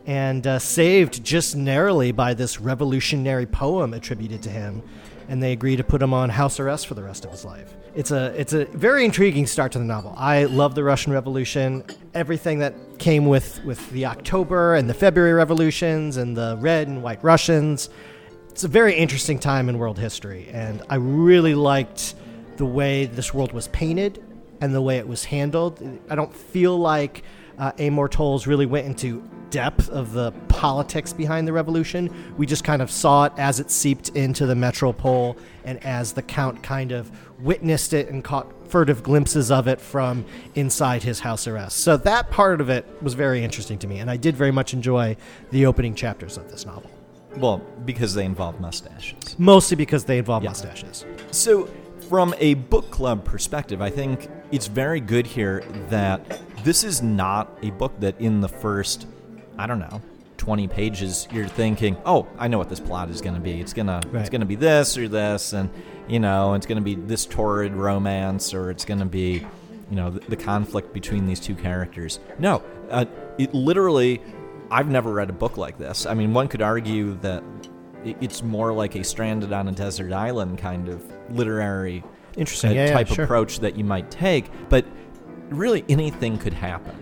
And 0.07 0.47
uh, 0.47 0.61
saved 0.61 1.25
just 1.25 1.57
narrowly 1.57 2.13
by 2.13 2.33
this 2.33 2.61
revolutionary 2.61 3.47
poem 3.47 3.93
attributed 3.93 4.41
to 4.45 4.51
him, 4.51 4.83
and 5.29 5.43
they 5.43 5.53
agree 5.53 5.77
to 5.77 5.85
put 5.85 6.03
him 6.03 6.15
on 6.15 6.31
house 6.31 6.61
arrest 6.61 6.87
for 6.87 6.95
the 6.95 7.03
rest 7.03 7.25
of 7.25 7.31
his 7.31 7.45
life. 7.45 7.75
It's 7.95 8.11
a 8.11 8.27
it's 8.39 8.53
a 8.53 8.67
very 8.67 9.05
intriguing 9.05 9.47
start 9.47 9.73
to 9.73 9.79
the 9.79 9.85
novel. 9.85 10.15
I 10.17 10.45
love 10.45 10.75
the 10.75 10.85
Russian 10.85 11.13
Revolution, 11.13 11.85
everything 12.15 12.59
that 12.61 12.75
came 12.99 13.27
with 13.27 13.63
with 13.65 13.91
the 13.91 14.07
October 14.07 14.75
and 14.75 14.89
the 14.89 14.95
February 14.95 15.33
revolutions 15.33 16.17
and 16.17 16.37
the 16.37 16.57
Red 16.61 16.89
and 16.89 17.03
White 17.03 17.23
Russians. 17.23 17.91
It's 18.51 18.65
a 18.65 18.69
very 18.69 18.95
interesting 18.95 19.39
time 19.39 19.69
in 19.69 19.79
world 19.79 19.99
history, 19.99 20.49
and 20.51 20.83
I 20.89 20.97
really 20.97 21.55
liked 21.55 22.15
the 22.57 22.65
way 22.65 23.05
this 23.05 23.35
world 23.35 23.53
was 23.53 23.69
painted 23.69 24.23
and 24.61 24.75
the 24.75 24.81
way 24.81 24.97
it 24.97 25.07
was 25.07 25.25
handled. 25.25 25.83
I 26.09 26.15
don't 26.15 26.35
feel 26.35 26.79
like 26.79 27.23
uh, 27.59 27.73
Amor 27.79 28.09
Towles 28.09 28.47
really 28.47 28.67
went 28.67 28.87
into 28.87 29.23
depth 29.51 29.89
of 29.91 30.13
the 30.13 30.33
politics 30.49 31.13
behind 31.13 31.47
the 31.47 31.53
revolution. 31.53 32.11
We 32.37 32.47
just 32.47 32.65
kind 32.65 32.83
of 32.83 32.91
saw 32.91 33.25
it 33.27 33.33
as 33.37 33.61
it 33.61 33.71
seeped 33.71 34.11
into 34.11 34.45
the 34.45 34.55
metropole 34.55 35.37
and 35.65 35.83
as 35.85 36.13
the 36.13 36.23
Count 36.23 36.63
kind 36.63 36.93
of 36.93 37.11
witnessed 37.41 37.93
it 37.93 38.09
and 38.09 38.25
caught 38.25 38.53
furtive 38.69 39.03
glimpses 39.03 39.51
of 39.51 39.69
it 39.69 39.81
from 39.81 40.25
inside 40.57 41.05
his 41.05 41.21
house 41.21 41.47
arrest. 41.47 41.79
So 41.79 41.97
that 41.99 42.31
part 42.31 42.61
of 42.61 42.69
it 42.69 42.85
was 43.01 43.15
very 43.15 43.45
interesting 43.45 43.79
to 43.79 43.87
me, 43.87 44.01
and 44.01 44.11
I 44.11 44.17
did 44.17 44.37
very 44.37 44.51
much 44.51 44.75
enjoy 44.75 45.17
the 45.53 45.67
opening 45.67 45.95
chapters 45.95 46.37
of 46.37 46.51
this 46.51 46.67
novel. 46.67 46.91
Well, 47.37 47.59
because 47.85 48.15
they 48.15 48.25
involve 48.25 48.61
mustaches. 48.61 49.37
Mostly 49.39 49.77
because 49.77 50.05
they 50.05 50.19
involve 50.19 50.43
Yeah. 50.43 50.51
mustaches. 50.51 51.05
So, 51.31 51.69
from 52.09 52.35
a 52.39 52.55
book 52.55 52.91
club 52.91 53.25
perspective, 53.25 53.81
I 53.83 53.91
think 53.91 54.29
it's 54.51 54.67
very 54.69 55.01
good 55.01 55.27
here 55.27 55.63
that 55.91 56.41
this 56.67 56.83
is 56.83 57.01
not 57.01 57.57
a 57.63 57.71
book 57.71 57.93
that 58.01 58.21
in 58.21 58.41
the 58.41 58.49
first, 58.49 59.07
I 59.57 59.69
don't 59.69 59.79
know, 59.79 60.03
20 60.39 60.67
pages 60.67 61.29
you're 61.31 61.47
thinking, 61.47 61.97
"Oh, 62.05 62.27
I 62.39 62.49
know 62.49 62.59
what 62.59 62.69
this 62.69 62.81
plot 62.81 63.09
is 63.09 63.21
going 63.21 63.37
to 63.37 63.41
be. 63.41 63.61
It's 63.61 63.73
going 63.73 63.87
to 63.87 64.01
it's 64.15 64.31
going 64.31 64.41
to 64.41 64.47
be 64.47 64.57
this 64.57 64.99
or 64.99 65.07
this 65.07 65.53
and, 65.53 65.71
you 66.09 66.19
know, 66.19 66.55
it's 66.55 66.67
going 66.67 66.79
to 66.79 66.83
be 66.83 66.97
this 66.97 67.25
torrid 67.25 67.73
romance 67.73 68.53
or 68.53 68.73
it's 68.73 68.85
going 68.85 68.99
to 68.99 69.07
be, 69.07 69.47
you 69.91 69.97
know, 69.97 70.11
the, 70.11 70.19
the 70.29 70.37
conflict 70.37 70.93
between 70.93 71.25
these 71.25 71.39
two 71.39 71.55
characters." 71.55 72.19
No, 72.41 72.65
uh, 72.91 73.05
it 73.39 73.55
literally 73.55 74.21
I've 74.69 74.89
never 74.89 75.13
read 75.13 75.31
a 75.31 75.35
book 75.35 75.57
like 75.57 75.79
this. 75.79 76.05
I 76.05 76.15
mean, 76.15 76.35
one 76.35 76.49
could 76.49 76.63
argue 76.63 77.15
that 77.21 77.45
it's 78.05 78.43
more 78.43 78.73
like 78.73 78.97
a 78.97 79.05
stranded 79.05 79.53
on 79.53 79.69
a 79.69 79.73
desert 79.73 80.13
island 80.13 80.59
kind 80.59 80.89
of 80.89 81.01
literary 81.31 82.03
Interesting. 82.37 82.71
uh, 82.71 82.75
Yeah, 82.75 82.87
yeah, 82.87 82.93
type 82.93 83.07
sure. 83.07 83.25
approach 83.25 83.61
that 83.61 83.77
you 83.77 83.85
might 83.85 84.11
take, 84.11 84.51
but 84.69 84.85
really 85.51 85.85
anything 85.89 86.39
could 86.39 86.53
happen. 86.53 86.97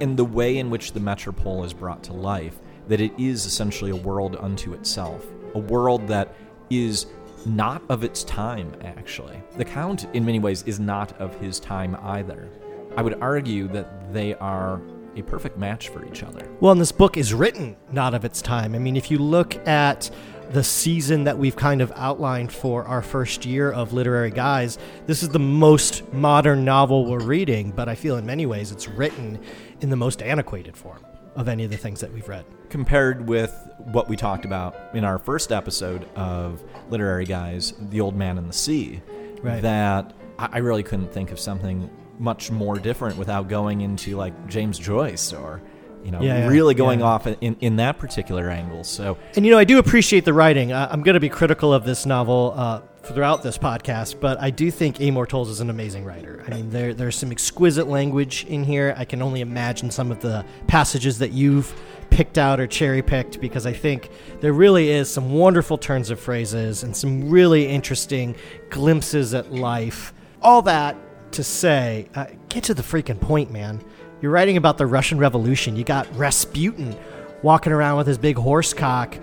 And 0.00 0.16
the 0.16 0.24
way 0.24 0.58
in 0.58 0.70
which 0.70 0.92
the 0.92 1.00
metropole 1.00 1.64
is 1.64 1.72
brought 1.72 2.02
to 2.04 2.12
life, 2.12 2.58
that 2.88 3.00
it 3.00 3.12
is 3.18 3.46
essentially 3.46 3.90
a 3.90 3.96
world 3.96 4.36
unto 4.38 4.74
itself, 4.74 5.26
a 5.54 5.58
world 5.58 6.06
that 6.08 6.34
is 6.70 7.06
not 7.46 7.82
of 7.88 8.04
its 8.04 8.24
time, 8.24 8.72
actually. 8.84 9.40
The 9.56 9.64
Count, 9.64 10.06
in 10.14 10.24
many 10.24 10.38
ways, 10.38 10.62
is 10.64 10.80
not 10.80 11.12
of 11.20 11.34
his 11.40 11.60
time 11.60 11.96
either. 12.02 12.48
I 12.96 13.02
would 13.02 13.20
argue 13.20 13.68
that 13.68 14.12
they 14.12 14.34
are 14.34 14.80
a 15.16 15.22
perfect 15.22 15.56
match 15.56 15.88
for 15.88 16.04
each 16.04 16.22
other. 16.22 16.46
Well, 16.60 16.72
and 16.72 16.80
this 16.80 16.92
book 16.92 17.16
is 17.16 17.32
written 17.32 17.76
not 17.92 18.14
of 18.14 18.24
its 18.24 18.42
time. 18.42 18.74
I 18.74 18.78
mean, 18.78 18.96
if 18.96 19.10
you 19.10 19.18
look 19.18 19.56
at 19.66 20.10
the 20.50 20.62
season 20.64 21.24
that 21.24 21.38
we've 21.38 21.56
kind 21.56 21.80
of 21.80 21.92
outlined 21.96 22.52
for 22.52 22.84
our 22.84 23.02
first 23.02 23.44
year 23.44 23.70
of 23.72 23.92
Literary 23.92 24.30
Guys, 24.30 24.78
this 25.06 25.22
is 25.22 25.28
the 25.30 25.38
most 25.38 26.10
modern 26.12 26.64
novel 26.64 27.04
we're 27.06 27.18
reading, 27.24 27.70
but 27.72 27.88
I 27.88 27.94
feel 27.94 28.16
in 28.16 28.24
many 28.26 28.46
ways 28.46 28.70
it's 28.72 28.86
written 28.88 29.40
in 29.80 29.90
the 29.90 29.96
most 29.96 30.22
antiquated 30.22 30.76
form 30.76 31.04
of 31.34 31.48
any 31.48 31.64
of 31.64 31.70
the 31.70 31.76
things 31.76 32.00
that 32.00 32.12
we've 32.12 32.28
read. 32.28 32.44
compared 32.70 33.26
with 33.28 33.52
what 33.78 34.08
we 34.08 34.16
talked 34.16 34.44
about 34.44 34.74
in 34.94 35.04
our 35.04 35.18
first 35.18 35.52
episode 35.52 36.04
of 36.16 36.64
Literary 36.90 37.24
Guys, 37.24 37.74
The 37.90 38.00
Old 38.00 38.16
Man 38.16 38.38
and 38.38 38.48
the 38.48 38.52
Sea, 38.54 39.00
Right. 39.42 39.62
that 39.62 40.12
I 40.38 40.48
I 40.54 40.58
really 40.58 40.82
couldn't 40.82 41.12
think 41.12 41.30
of 41.30 41.38
something 41.38 41.88
much 42.18 42.50
more 42.50 42.76
different 42.76 43.16
without 43.18 43.48
going 43.48 43.82
into 43.82 44.16
like 44.16 44.34
James 44.48 44.78
Joyce 44.78 45.32
or, 45.32 45.60
you 46.06 46.12
know, 46.12 46.22
Yeah, 46.22 46.46
really 46.46 46.74
going 46.74 47.00
yeah. 47.00 47.06
off 47.06 47.26
in, 47.26 47.56
in 47.60 47.76
that 47.76 47.98
particular 47.98 48.48
angle. 48.48 48.84
So, 48.84 49.18
And 49.34 49.44
you 49.44 49.50
know, 49.50 49.58
I 49.58 49.64
do 49.64 49.78
appreciate 49.78 50.24
the 50.24 50.32
writing. 50.32 50.72
Uh, 50.72 50.88
I'm 50.90 51.02
going 51.02 51.14
to 51.14 51.20
be 51.20 51.28
critical 51.28 51.74
of 51.74 51.84
this 51.84 52.06
novel 52.06 52.54
uh, 52.56 52.80
throughout 53.02 53.42
this 53.42 53.58
podcast, 53.58 54.20
but 54.20 54.40
I 54.40 54.50
do 54.50 54.70
think 54.70 55.00
Amor 55.00 55.26
Towles 55.26 55.48
is 55.50 55.60
an 55.60 55.68
amazing 55.68 56.04
writer. 56.04 56.44
I 56.46 56.50
mean, 56.50 56.70
there 56.70 56.94
there's 56.94 57.16
some 57.16 57.32
exquisite 57.32 57.88
language 57.88 58.44
in 58.48 58.62
here. 58.62 58.94
I 58.96 59.04
can 59.04 59.20
only 59.20 59.40
imagine 59.40 59.90
some 59.90 60.12
of 60.12 60.20
the 60.20 60.44
passages 60.68 61.18
that 61.18 61.32
you've 61.32 61.74
picked 62.10 62.38
out 62.38 62.60
or 62.60 62.68
cherry 62.68 63.02
picked 63.02 63.40
because 63.40 63.66
I 63.66 63.72
think 63.72 64.10
there 64.40 64.52
really 64.52 64.90
is 64.90 65.10
some 65.10 65.32
wonderful 65.32 65.76
turns 65.76 66.10
of 66.10 66.20
phrases 66.20 66.84
and 66.84 66.96
some 66.96 67.28
really 67.28 67.66
interesting 67.66 68.36
glimpses 68.70 69.34
at 69.34 69.52
life. 69.52 70.14
All 70.40 70.62
that 70.62 70.96
to 71.32 71.42
say, 71.42 72.08
uh, 72.14 72.26
get 72.48 72.62
to 72.64 72.74
the 72.74 72.82
freaking 72.82 73.20
point, 73.20 73.50
man. 73.50 73.82
You're 74.26 74.32
writing 74.32 74.56
about 74.56 74.76
the 74.76 74.88
Russian 74.88 75.18
Revolution. 75.18 75.76
You 75.76 75.84
got 75.84 76.12
Rasputin 76.16 76.96
walking 77.44 77.72
around 77.72 77.98
with 77.98 78.08
his 78.08 78.18
big 78.18 78.36
horse 78.36 78.74
cock, 78.74 79.16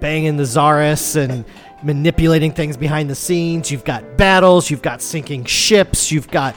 banging 0.00 0.38
the 0.38 0.46
czaress 0.46 1.14
and 1.14 1.44
manipulating 1.82 2.50
things 2.50 2.78
behind 2.78 3.10
the 3.10 3.14
scenes. 3.14 3.70
You've 3.70 3.84
got 3.84 4.16
battles. 4.16 4.70
You've 4.70 4.80
got 4.80 5.02
sinking 5.02 5.44
ships. 5.44 6.10
You've 6.10 6.30
got 6.30 6.56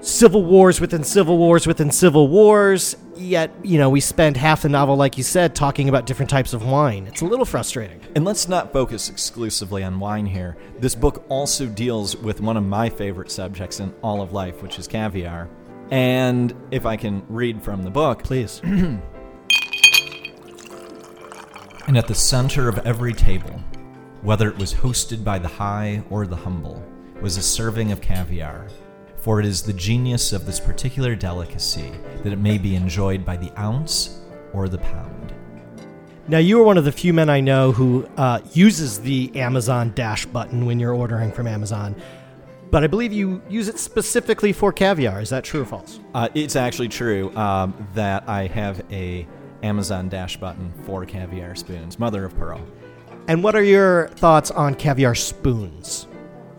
civil 0.00 0.44
wars 0.44 0.80
within 0.80 1.04
civil 1.04 1.38
wars 1.38 1.64
within 1.64 1.92
civil 1.92 2.26
wars. 2.26 2.96
Yet, 3.14 3.52
you 3.62 3.78
know, 3.78 3.88
we 3.88 4.00
spend 4.00 4.36
half 4.36 4.62
the 4.62 4.68
novel, 4.68 4.96
like 4.96 5.16
you 5.16 5.22
said, 5.22 5.54
talking 5.54 5.88
about 5.88 6.06
different 6.06 6.28
types 6.28 6.52
of 6.52 6.66
wine. 6.66 7.06
It's 7.06 7.20
a 7.20 7.24
little 7.24 7.44
frustrating. 7.44 8.00
And 8.16 8.24
let's 8.24 8.48
not 8.48 8.72
focus 8.72 9.08
exclusively 9.08 9.84
on 9.84 10.00
wine 10.00 10.26
here. 10.26 10.56
This 10.80 10.96
book 10.96 11.24
also 11.28 11.66
deals 11.66 12.16
with 12.16 12.40
one 12.40 12.56
of 12.56 12.64
my 12.64 12.88
favorite 12.88 13.30
subjects 13.30 13.78
in 13.78 13.94
all 14.02 14.22
of 14.22 14.32
life, 14.32 14.60
which 14.60 14.76
is 14.80 14.88
caviar. 14.88 15.48
And 15.92 16.54
if 16.70 16.86
I 16.86 16.96
can 16.96 17.22
read 17.28 17.62
from 17.62 17.82
the 17.82 17.90
book, 17.90 18.24
Please. 18.24 18.62
and 18.64 19.02
at 21.86 22.08
the 22.08 22.14
center 22.14 22.66
of 22.70 22.78
every 22.86 23.12
table, 23.12 23.60
whether 24.22 24.48
it 24.48 24.56
was 24.56 24.72
hosted 24.72 25.22
by 25.22 25.38
the 25.38 25.48
high 25.48 26.02
or 26.08 26.26
the 26.26 26.34
humble, 26.34 26.82
was 27.20 27.36
a 27.36 27.42
serving 27.42 27.92
of 27.92 28.00
caviar. 28.00 28.68
For 29.18 29.38
it 29.38 29.44
is 29.44 29.60
the 29.60 29.74
genius 29.74 30.32
of 30.32 30.46
this 30.46 30.58
particular 30.58 31.14
delicacy 31.14 31.92
that 32.22 32.32
it 32.32 32.38
may 32.38 32.56
be 32.56 32.74
enjoyed 32.74 33.26
by 33.26 33.36
the 33.36 33.52
ounce 33.60 34.22
or 34.54 34.70
the 34.70 34.78
pound. 34.78 35.34
Now, 36.26 36.38
you 36.38 36.58
are 36.58 36.64
one 36.64 36.78
of 36.78 36.84
the 36.84 36.92
few 36.92 37.12
men 37.12 37.28
I 37.28 37.40
know 37.40 37.70
who 37.70 38.08
uh, 38.16 38.40
uses 38.54 39.00
the 39.00 39.30
Amazon 39.38 39.92
Dash 39.94 40.24
button 40.24 40.64
when 40.64 40.80
you're 40.80 40.94
ordering 40.94 41.32
from 41.32 41.46
Amazon. 41.46 41.94
But 42.72 42.82
I 42.82 42.86
believe 42.86 43.12
you 43.12 43.42
use 43.50 43.68
it 43.68 43.78
specifically 43.78 44.50
for 44.50 44.72
caviar. 44.72 45.20
Is 45.20 45.28
that 45.28 45.44
true 45.44 45.60
or 45.60 45.66
false? 45.66 46.00
Uh, 46.14 46.30
it's 46.34 46.56
actually 46.56 46.88
true 46.88 47.30
um, 47.36 47.86
that 47.92 48.26
I 48.26 48.46
have 48.46 48.82
a 48.90 49.28
Amazon 49.62 50.08
dash 50.08 50.38
button 50.38 50.72
for 50.84 51.04
caviar 51.04 51.54
spoons, 51.54 51.98
mother 51.98 52.24
of 52.24 52.34
pearl. 52.34 52.66
And 53.28 53.44
what 53.44 53.54
are 53.54 53.62
your 53.62 54.08
thoughts 54.08 54.50
on 54.50 54.74
caviar 54.74 55.14
spoons? 55.14 56.06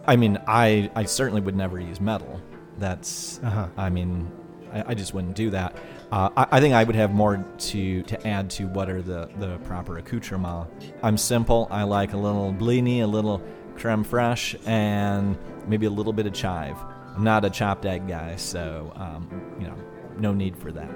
I 0.05 0.15
mean, 0.15 0.37
I, 0.45 0.91
I 0.95 1.05
certainly 1.05 1.41
would 1.41 1.55
never 1.55 1.79
use 1.79 1.99
metal. 1.99 2.39
That's, 2.77 3.39
Uh-huh. 3.43 3.69
I 3.75 3.89
mean, 3.89 4.31
I, 4.71 4.83
I 4.89 4.93
just 4.93 5.15
wouldn't 5.15 5.35
do 5.35 5.49
that. 5.49 5.75
Uh, 6.11 6.29
I, 6.37 6.57
I 6.57 6.59
think 6.61 6.75
I 6.75 6.83
would 6.83 6.95
have 6.95 7.11
more 7.11 7.43
to, 7.57 8.03
to 8.03 8.27
add 8.27 8.51
to 8.51 8.67
what 8.67 8.87
are 8.87 9.01
the, 9.01 9.31
the 9.39 9.57
proper 9.65 9.97
accoutrements. 9.97 10.69
I'm 11.01 11.17
simple. 11.17 11.67
I 11.71 11.83
like 11.83 12.13
a 12.13 12.17
little 12.17 12.53
blini, 12.53 13.01
a 13.01 13.07
little 13.07 13.41
creme 13.75 14.03
fraiche, 14.03 14.59
and 14.67 15.37
maybe 15.67 15.85
a 15.85 15.89
little 15.89 16.13
bit 16.13 16.25
of 16.25 16.33
chive. 16.33 16.77
I'm 17.15 17.23
not 17.23 17.45
a 17.45 17.49
chopped 17.49 17.85
egg 17.85 18.07
guy, 18.07 18.35
so, 18.35 18.91
um, 18.95 19.55
you 19.59 19.67
know, 19.67 19.75
no 20.17 20.33
need 20.33 20.57
for 20.57 20.71
that. 20.71 20.89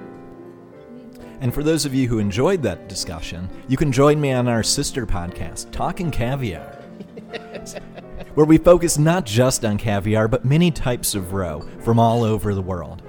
And 1.40 1.54
for 1.54 1.62
those 1.62 1.86
of 1.86 1.94
you 1.94 2.08
who 2.08 2.18
enjoyed 2.18 2.64
that 2.64 2.90
discussion, 2.90 3.50
you 3.68 3.78
can 3.78 3.92
join 3.92 4.20
me 4.20 4.32
on 4.32 4.48
our 4.48 4.64
sister 4.64 5.06
podcast, 5.06 5.72
Talking 5.72 6.10
Caviar, 6.10 6.62
where 8.34 8.46
we 8.46 8.58
focus 8.58 8.98
not 8.98 9.26
just 9.26 9.64
on 9.64 9.78
caviar, 9.78 10.28
but 10.28 10.46
many 10.46 10.72
types 10.72 11.14
of 11.14 11.34
roe 11.34 11.62
from 11.84 12.00
all 12.00 12.24
over 12.24 12.56
the 12.56 12.62
world. 12.62 13.04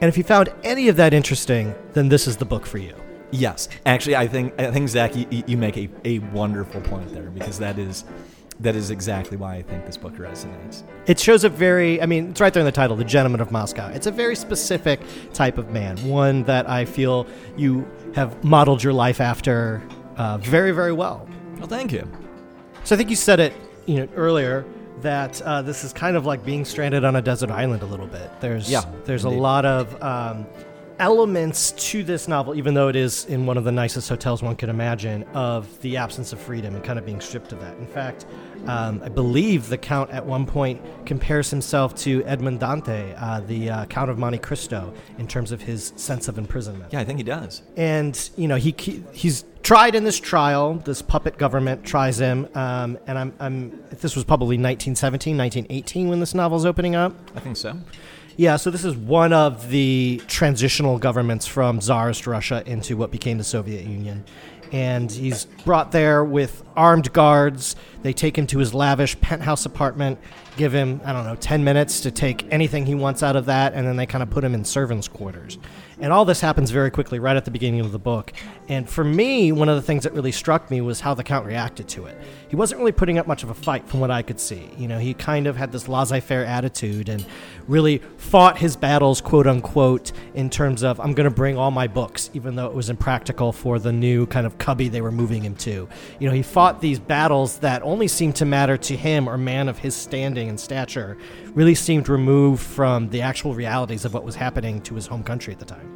And 0.00 0.08
if 0.08 0.16
you 0.16 0.24
found 0.24 0.52
any 0.62 0.88
of 0.88 0.96
that 0.96 1.12
interesting, 1.12 1.74
then 1.92 2.08
this 2.08 2.26
is 2.26 2.36
the 2.36 2.44
book 2.44 2.64
for 2.66 2.78
you. 2.78 2.94
Yes, 3.30 3.68
actually, 3.84 4.16
I 4.16 4.28
think 4.28 4.58
I 4.60 4.70
think 4.70 4.88
Zach, 4.88 5.16
you, 5.16 5.26
you 5.46 5.56
make 5.56 5.76
a, 5.76 5.88
a 6.04 6.20
wonderful 6.20 6.80
point 6.82 7.12
there 7.12 7.30
because 7.30 7.58
that 7.58 7.78
is 7.78 8.04
that 8.60 8.76
is 8.76 8.90
exactly 8.90 9.36
why 9.36 9.56
I 9.56 9.62
think 9.62 9.84
this 9.84 9.96
book 9.96 10.14
resonates. 10.14 10.84
It 11.06 11.18
shows 11.18 11.44
a 11.44 11.48
very, 11.48 12.00
I 12.00 12.06
mean, 12.06 12.30
it's 12.30 12.40
right 12.40 12.52
there 12.52 12.60
in 12.60 12.66
the 12.66 12.72
title, 12.72 12.96
The 12.96 13.04
Gentleman 13.04 13.40
of 13.40 13.50
Moscow. 13.50 13.88
It's 13.92 14.06
a 14.06 14.12
very 14.12 14.36
specific 14.36 15.00
type 15.32 15.58
of 15.58 15.70
man, 15.70 15.96
one 16.08 16.44
that 16.44 16.68
I 16.68 16.84
feel 16.84 17.26
you 17.56 17.86
have 18.14 18.44
modeled 18.44 18.82
your 18.82 18.92
life 18.92 19.20
after 19.20 19.82
uh, 20.16 20.38
very, 20.38 20.70
very 20.70 20.92
well. 20.92 21.28
Well, 21.58 21.66
thank 21.66 21.92
you. 21.92 22.08
So 22.84 22.94
I 22.94 22.98
think 22.98 23.10
you 23.10 23.16
said 23.16 23.40
it, 23.40 23.52
you 23.86 23.96
know, 23.96 24.08
earlier 24.14 24.64
that 25.00 25.42
uh, 25.42 25.60
this 25.60 25.82
is 25.84 25.92
kind 25.92 26.16
of 26.16 26.24
like 26.24 26.44
being 26.44 26.64
stranded 26.64 27.04
on 27.04 27.16
a 27.16 27.22
desert 27.22 27.50
island 27.50 27.82
a 27.82 27.86
little 27.86 28.06
bit. 28.06 28.30
There's 28.40 28.70
Yeah, 28.70 28.84
there's 29.04 29.24
indeed. 29.24 29.38
a 29.38 29.40
lot 29.40 29.64
of 29.64 30.02
um, 30.02 30.46
elements 30.98 31.72
to 31.72 32.02
this 32.04 32.28
novel, 32.28 32.54
even 32.54 32.74
though 32.74 32.88
it 32.88 32.96
is 32.96 33.24
in 33.26 33.46
one 33.46 33.56
of 33.56 33.64
the 33.64 33.72
nicest 33.72 34.08
hotels 34.08 34.42
one 34.42 34.56
could 34.56 34.68
imagine, 34.68 35.24
of 35.34 35.80
the 35.80 35.96
absence 35.96 36.32
of 36.32 36.38
freedom 36.40 36.74
and 36.74 36.84
kind 36.84 36.98
of 36.98 37.04
being 37.06 37.20
stripped 37.20 37.52
of 37.52 37.60
that. 37.60 37.76
In 37.78 37.86
fact, 37.86 38.26
um, 38.66 39.02
I 39.04 39.08
believe 39.08 39.68
the 39.68 39.76
Count 39.76 40.10
at 40.10 40.24
one 40.24 40.46
point 40.46 40.80
compares 41.04 41.50
himself 41.50 41.94
to 41.96 42.24
Edmond 42.24 42.60
Dante, 42.60 43.14
uh, 43.18 43.40
the 43.40 43.68
uh, 43.70 43.84
Count 43.86 44.10
of 44.10 44.18
Monte 44.18 44.38
Cristo, 44.38 44.92
in 45.18 45.26
terms 45.26 45.52
of 45.52 45.60
his 45.60 45.92
sense 45.96 46.28
of 46.28 46.38
imprisonment 46.38 46.92
Yeah, 46.92 47.00
I 47.00 47.04
think 47.04 47.18
he 47.18 47.24
does. 47.24 47.62
and 47.76 48.30
you 48.36 48.48
know 48.48 48.56
he 48.56 48.74
he- 48.78 49.02
he's 49.12 49.44
tried 49.62 49.94
in 49.94 50.04
this 50.04 50.18
trial. 50.20 50.74
This 50.84 51.02
puppet 51.02 51.36
government 51.38 51.84
tries 51.84 52.18
him, 52.18 52.48
um, 52.54 52.98
and 53.06 53.18
I'm 53.18 53.34
I'm 53.38 53.82
this 53.90 54.14
was 54.14 54.24
probably 54.24 54.56
1917, 54.56 55.36
1918 55.36 56.08
when 56.08 56.20
this 56.20 56.34
novel's 56.34 56.64
opening 56.64 56.94
up. 56.94 57.14
I 57.36 57.40
think 57.40 57.56
so. 57.58 57.76
Yeah, 58.36 58.56
so 58.56 58.70
this 58.70 58.84
is 58.84 58.96
one 58.96 59.32
of 59.32 59.70
the 59.70 60.20
transitional 60.26 60.98
governments 60.98 61.46
from 61.46 61.78
Tsarist 61.78 62.26
Russia 62.26 62.64
into 62.66 62.96
what 62.96 63.12
became 63.12 63.38
the 63.38 63.44
Soviet 63.44 63.84
Union. 63.84 64.24
And 64.72 65.10
he's 65.10 65.44
brought 65.64 65.92
there 65.92 66.24
with 66.24 66.64
armed 66.74 67.12
guards. 67.12 67.76
They 68.02 68.12
take 68.12 68.36
him 68.36 68.48
to 68.48 68.58
his 68.58 68.74
lavish 68.74 69.20
penthouse 69.20 69.66
apartment, 69.66 70.18
give 70.56 70.72
him, 70.74 71.00
I 71.04 71.12
don't 71.12 71.24
know, 71.24 71.36
10 71.36 71.62
minutes 71.62 72.00
to 72.00 72.10
take 72.10 72.44
anything 72.52 72.86
he 72.86 72.96
wants 72.96 73.22
out 73.22 73.36
of 73.36 73.46
that, 73.46 73.74
and 73.74 73.86
then 73.86 73.94
they 73.94 74.06
kind 74.06 74.22
of 74.22 74.30
put 74.30 74.42
him 74.42 74.52
in 74.52 74.64
servants' 74.64 75.06
quarters. 75.06 75.58
And 76.00 76.12
all 76.12 76.24
this 76.24 76.40
happens 76.40 76.70
very 76.70 76.90
quickly, 76.90 77.18
right 77.18 77.36
at 77.36 77.44
the 77.44 77.50
beginning 77.50 77.80
of 77.80 77.92
the 77.92 77.98
book. 77.98 78.32
And 78.68 78.88
for 78.88 79.04
me, 79.04 79.52
one 79.52 79.68
of 79.68 79.76
the 79.76 79.82
things 79.82 80.04
that 80.04 80.12
really 80.12 80.32
struck 80.32 80.70
me 80.70 80.80
was 80.80 81.00
how 81.00 81.14
the 81.14 81.22
Count 81.22 81.46
reacted 81.46 81.88
to 81.88 82.06
it. 82.06 82.18
He 82.48 82.56
wasn't 82.56 82.80
really 82.80 82.92
putting 82.92 83.18
up 83.18 83.26
much 83.26 83.42
of 83.42 83.50
a 83.50 83.54
fight 83.54 83.86
from 83.86 84.00
what 84.00 84.10
I 84.10 84.22
could 84.22 84.40
see. 84.40 84.70
You 84.76 84.88
know, 84.88 84.98
he 84.98 85.14
kind 85.14 85.46
of 85.46 85.56
had 85.56 85.70
this 85.70 85.88
laissez 85.88 86.20
faire 86.20 86.44
attitude 86.44 87.08
and 87.08 87.24
really 87.68 87.98
fought 88.16 88.58
his 88.58 88.76
battles, 88.76 89.20
quote 89.20 89.46
unquote, 89.46 90.12
in 90.34 90.50
terms 90.50 90.82
of, 90.82 90.98
I'm 91.00 91.14
going 91.14 91.28
to 91.28 91.34
bring 91.34 91.56
all 91.56 91.70
my 91.70 91.86
books, 91.86 92.30
even 92.34 92.56
though 92.56 92.66
it 92.66 92.74
was 92.74 92.90
impractical 92.90 93.52
for 93.52 93.78
the 93.78 93.92
new 93.92 94.26
kind 94.26 94.46
of 94.46 94.58
cubby 94.58 94.88
they 94.88 95.00
were 95.00 95.12
moving 95.12 95.42
him 95.42 95.56
to. 95.56 95.88
You 96.18 96.28
know, 96.28 96.34
he 96.34 96.42
fought 96.42 96.80
these 96.80 96.98
battles 96.98 97.58
that 97.58 97.82
only 97.82 98.08
seemed 98.08 98.36
to 98.36 98.44
matter 98.44 98.76
to 98.78 98.96
him 98.96 99.28
or 99.28 99.38
man 99.38 99.68
of 99.68 99.78
his 99.78 99.94
standing 99.94 100.48
and 100.48 100.58
stature, 100.58 101.16
really 101.54 101.74
seemed 101.74 102.08
removed 102.08 102.62
from 102.62 103.10
the 103.10 103.20
actual 103.20 103.54
realities 103.54 104.04
of 104.04 104.14
what 104.14 104.24
was 104.24 104.34
happening 104.34 104.80
to 104.82 104.94
his 104.94 105.06
home 105.06 105.22
country 105.22 105.52
at 105.52 105.58
the 105.58 105.64
time. 105.64 105.93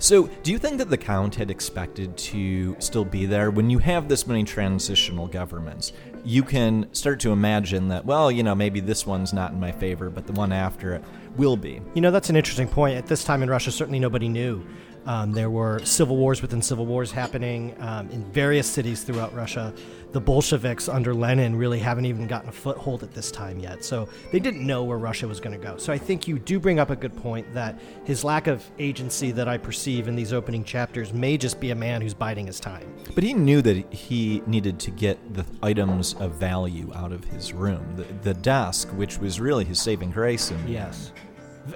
So, 0.00 0.28
do 0.44 0.52
you 0.52 0.58
think 0.58 0.78
that 0.78 0.90
the 0.90 0.96
Count 0.96 1.34
had 1.34 1.50
expected 1.50 2.16
to 2.18 2.76
still 2.78 3.04
be 3.04 3.26
there? 3.26 3.50
When 3.50 3.68
you 3.68 3.78
have 3.78 4.08
this 4.08 4.28
many 4.28 4.44
transitional 4.44 5.26
governments, 5.26 5.92
you 6.24 6.44
can 6.44 6.86
start 6.94 7.18
to 7.20 7.32
imagine 7.32 7.88
that, 7.88 8.04
well, 8.04 8.30
you 8.30 8.44
know, 8.44 8.54
maybe 8.54 8.78
this 8.78 9.04
one's 9.04 9.32
not 9.32 9.50
in 9.50 9.58
my 9.58 9.72
favor, 9.72 10.08
but 10.08 10.24
the 10.24 10.32
one 10.34 10.52
after 10.52 10.94
it 10.94 11.02
will 11.36 11.56
be. 11.56 11.82
You 11.94 12.00
know, 12.00 12.12
that's 12.12 12.30
an 12.30 12.36
interesting 12.36 12.68
point. 12.68 12.96
At 12.96 13.08
this 13.08 13.24
time 13.24 13.42
in 13.42 13.50
Russia, 13.50 13.72
certainly 13.72 13.98
nobody 13.98 14.28
knew. 14.28 14.64
Um, 15.04 15.32
there 15.32 15.50
were 15.50 15.80
civil 15.84 16.16
wars 16.16 16.42
within 16.42 16.62
civil 16.62 16.86
wars 16.86 17.10
happening 17.10 17.74
um, 17.80 18.08
in 18.10 18.22
various 18.30 18.70
cities 18.70 19.02
throughout 19.02 19.34
Russia. 19.34 19.74
The 20.10 20.20
Bolsheviks 20.20 20.88
under 20.88 21.12
Lenin 21.12 21.54
really 21.54 21.78
haven't 21.78 22.06
even 22.06 22.26
gotten 22.26 22.48
a 22.48 22.52
foothold 22.52 23.02
at 23.02 23.12
this 23.12 23.30
time 23.30 23.58
yet. 23.58 23.84
So 23.84 24.08
they 24.32 24.38
didn't 24.38 24.66
know 24.66 24.82
where 24.82 24.96
Russia 24.96 25.28
was 25.28 25.38
going 25.38 25.58
to 25.58 25.62
go. 25.64 25.76
So 25.76 25.92
I 25.92 25.98
think 25.98 26.26
you 26.26 26.38
do 26.38 26.58
bring 26.58 26.78
up 26.78 26.88
a 26.88 26.96
good 26.96 27.14
point 27.14 27.52
that 27.52 27.78
his 28.04 28.24
lack 28.24 28.46
of 28.46 28.64
agency 28.78 29.32
that 29.32 29.48
I 29.48 29.58
perceive 29.58 30.08
in 30.08 30.16
these 30.16 30.32
opening 30.32 30.64
chapters 30.64 31.12
may 31.12 31.36
just 31.36 31.60
be 31.60 31.70
a 31.70 31.74
man 31.74 32.00
who's 32.00 32.14
biding 32.14 32.46
his 32.46 32.58
time. 32.58 32.90
But 33.14 33.22
he 33.22 33.34
knew 33.34 33.60
that 33.62 33.92
he 33.92 34.42
needed 34.46 34.78
to 34.80 34.90
get 34.90 35.34
the 35.34 35.44
items 35.62 36.14
of 36.14 36.32
value 36.32 36.90
out 36.94 37.12
of 37.12 37.24
his 37.24 37.52
room. 37.52 37.84
The, 37.96 38.04
the 38.22 38.34
desk, 38.34 38.88
which 38.90 39.18
was 39.18 39.40
really 39.40 39.64
his 39.64 39.78
saving 39.78 40.10
grace. 40.12 40.50
And 40.50 40.68
Yes. 40.68 41.12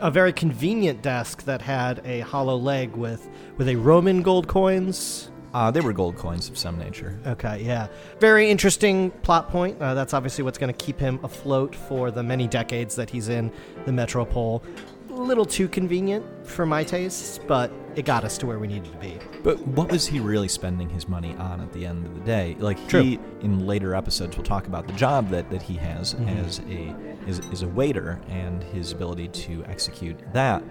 A 0.01 0.11
very 0.11 0.33
convenient 0.33 1.03
desk 1.03 1.45
that 1.45 1.61
had 1.61 2.01
a 2.07 2.21
hollow 2.21 2.57
leg 2.57 2.97
with, 2.97 3.29
with 3.59 3.69
a 3.69 3.77
Roman 3.77 4.23
gold 4.23 4.49
coins. 4.49 5.31
Uh, 5.55 5.71
they 5.71 5.81
were 5.81 5.93
gold 5.93 6.17
coins 6.17 6.49
of 6.49 6.57
some 6.59 6.79
nature. 6.79 7.19
Okay, 7.27 7.63
yeah. 7.63 7.89
Very 8.21 8.51
interesting 8.51 9.11
plot 9.23 9.51
point. 9.51 9.81
Uh, 9.81 9.95
that's 9.95 10.15
obviously 10.15 10.45
what's 10.45 10.59
going 10.59 10.73
to 10.73 10.85
keep 10.85 10.99
him 10.99 11.21
afloat 11.23 11.75
for 11.75 12.11
the 12.11 12.23
many 12.23 12.49
decades 12.49 12.97
that 12.97 13.11
he's 13.11 13.29
in 13.29 13.53
the 13.85 13.93
Metropole. 13.93 14.63
A 15.11 15.13
little 15.13 15.45
too 15.45 15.69
convenient 15.69 16.25
for 16.47 16.65
my 16.65 16.83
tastes, 16.83 17.39
but 17.47 17.71
it 17.97 18.07
got 18.07 18.25
us 18.25 18.39
to 18.39 18.47
where 18.47 18.59
we 18.59 18.67
needed 18.67 18.91
to 18.93 18.99
be. 18.99 19.19
But 19.43 19.59
what 19.67 19.93
was 19.93 20.07
he 20.07 20.21
really 20.21 20.49
spending 20.49 20.89
his 20.89 21.07
money 21.07 21.35
on 21.37 21.61
at 21.61 21.71
the 21.75 21.85
end 21.85 22.07
of 22.07 22.15
the 22.15 22.21
day? 22.23 22.57
Like 22.59 22.79
True. 22.89 23.03
he, 23.03 23.19
in 23.43 23.67
later 23.67 23.95
episodes, 23.95 24.39
we'll 24.39 24.47
talk 24.47 24.67
about 24.69 24.87
the 24.87 24.95
job 24.95 25.29
that, 25.29 25.51
that 25.51 25.61
he 25.61 25.75
has 25.77 26.15
Mm-hmm. 26.15 26.29
as 26.47 26.61
a 26.61 26.95
as, 27.29 27.41
as 27.53 27.63
a 27.63 27.69
waiter 27.69 28.21
and 28.29 28.65
his 28.65 28.91
ability 28.93 29.29
to 29.29 29.65
execute 29.67 30.19
that. 30.33 30.63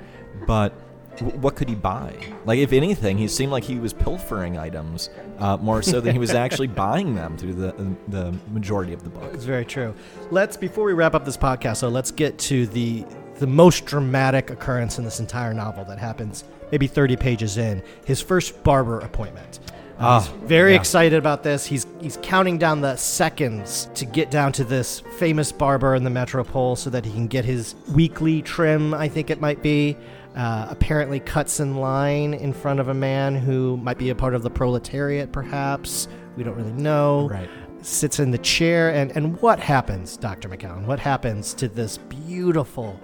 But 0.48 0.74
what 1.20 1.56
could 1.56 1.70
he 1.70 1.76
buy? 1.76 2.16
Like, 2.46 2.60
if 2.60 2.74
anything, 2.74 3.18
he 3.18 3.28
seemed 3.28 3.52
like 3.52 3.64
he 3.64 3.78
was 3.78 3.94
pilfering 3.94 4.58
items 4.58 5.10
uh, 5.40 5.58
more 5.58 5.82
so 5.82 6.00
than 6.00 6.14
he 6.14 6.20
was 6.20 6.32
actually 6.46 6.68
buying 6.68 7.16
them 7.16 7.38
through 7.38 7.54
the 7.54 7.96
the 8.08 8.34
majority 8.52 8.94
of 8.94 9.04
the 9.04 9.10
book. 9.10 9.34
It's 9.34 9.44
very 9.44 9.66
true. 9.66 9.94
Let's 10.30 10.58
before 10.58 10.86
we 10.86 10.94
wrap 10.94 11.14
up 11.14 11.26
this 11.26 11.38
podcast, 11.38 11.78
so 11.78 11.90
let's 11.90 12.12
get 12.12 12.38
to 12.40 12.68
the 12.68 13.06
the 13.36 13.48
most 13.48 13.86
dramatic 13.86 14.50
occurrence 14.52 15.00
in 15.00 15.04
this 15.04 15.20
entire 15.20 15.54
novel 15.54 15.84
that 15.86 15.98
happens 15.98 16.44
maybe 16.72 16.88
30 16.88 17.16
pages 17.18 17.58
in. 17.58 17.84
His 18.06 18.22
first 18.22 18.64
barber 18.64 19.00
appointment. 19.00 19.60
Uh, 20.02 20.20
he's 20.20 20.30
very 20.44 20.72
yeah. 20.72 20.80
excited 20.80 21.18
about 21.18 21.44
this. 21.44 21.66
He's 21.66 21.86
he's 22.00 22.18
counting 22.24 22.58
down 22.58 22.82
the 22.82 22.96
seconds 22.96 23.88
to 23.94 24.06
get 24.06 24.32
down 24.32 24.52
to 24.54 24.64
this 24.64 25.02
famous 25.18 25.52
barber 25.52 25.94
in 25.94 26.04
the 26.04 26.10
metropole 26.10 26.76
so 26.76 26.90
that 26.90 27.06
he 27.06 27.12
can 27.12 27.28
get 27.28 27.46
his 27.46 27.76
weekly 27.94 28.42
trim. 28.42 28.96
I 28.96 29.08
think 29.08 29.30
it 29.30 29.40
might 29.40 29.62
be. 29.62 29.96
Uh, 30.36 30.66
apparently 30.70 31.20
cuts 31.20 31.60
in 31.60 31.76
line 31.76 32.34
in 32.34 32.54
front 32.54 32.80
of 32.80 32.88
a 32.88 32.94
man 32.94 33.36
who 33.36 33.76
might 33.78 33.98
be 33.98 34.12
a 34.12 34.16
part 34.16 34.34
of 34.34 34.44
the 34.44 34.50
proletariat, 34.50 35.32
perhaps. 35.34 36.08
We 36.38 36.44
don't 36.44 36.56
really 36.56 36.72
know. 36.72 37.28
Right. 37.30 37.50
Sits 37.82 38.20
in 38.20 38.32
the 38.32 38.38
chair, 38.38 38.94
and, 38.94 39.12
and 39.18 39.42
what 39.42 39.60
happens, 39.60 40.16
Dr. 40.16 40.48
McCown? 40.48 40.86
What 40.86 41.00
happens 41.00 41.54
to 41.56 41.68
this 41.68 41.98
beautiful, 41.98 42.98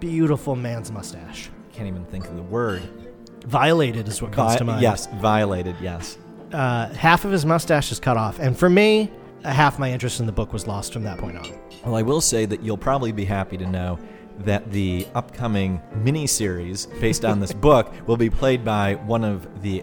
beautiful 0.00 0.56
man's 0.56 0.90
mustache? 0.90 1.48
Can't 1.72 1.86
even 1.86 2.04
think 2.06 2.26
of 2.26 2.34
the 2.34 2.42
word. 2.42 2.82
Violated 3.46 4.08
is 4.08 4.20
what 4.20 4.32
comes 4.32 4.54
Vi- 4.54 4.58
to 4.58 4.64
mind. 4.64 4.82
Yes, 4.82 5.06
violated. 5.20 5.76
Yes. 5.80 6.18
Uh, 6.52 6.88
half 6.94 7.24
of 7.24 7.30
his 7.30 7.46
mustache 7.46 7.92
is 7.92 8.00
cut 8.00 8.16
off, 8.16 8.38
and 8.40 8.58
for 8.58 8.70
me, 8.70 9.12
half 9.44 9.78
my 9.78 9.92
interest 9.92 10.18
in 10.20 10.26
the 10.26 10.32
book 10.32 10.52
was 10.52 10.66
lost 10.66 10.92
from 10.92 11.02
that 11.04 11.18
point 11.18 11.36
on. 11.36 11.46
Well, 11.84 11.96
I 11.96 12.02
will 12.02 12.20
say 12.20 12.46
that 12.46 12.62
you'll 12.62 12.78
probably 12.78 13.12
be 13.12 13.24
happy 13.24 13.56
to 13.58 13.66
know 13.66 13.98
that 14.40 14.70
the 14.70 15.06
upcoming 15.14 15.80
mini-series 15.96 16.86
based 17.00 17.24
on 17.24 17.40
this 17.40 17.52
book 17.66 17.92
will 18.06 18.16
be 18.16 18.30
played 18.30 18.64
by 18.64 18.94
one 18.94 19.24
of 19.24 19.62
the 19.62 19.82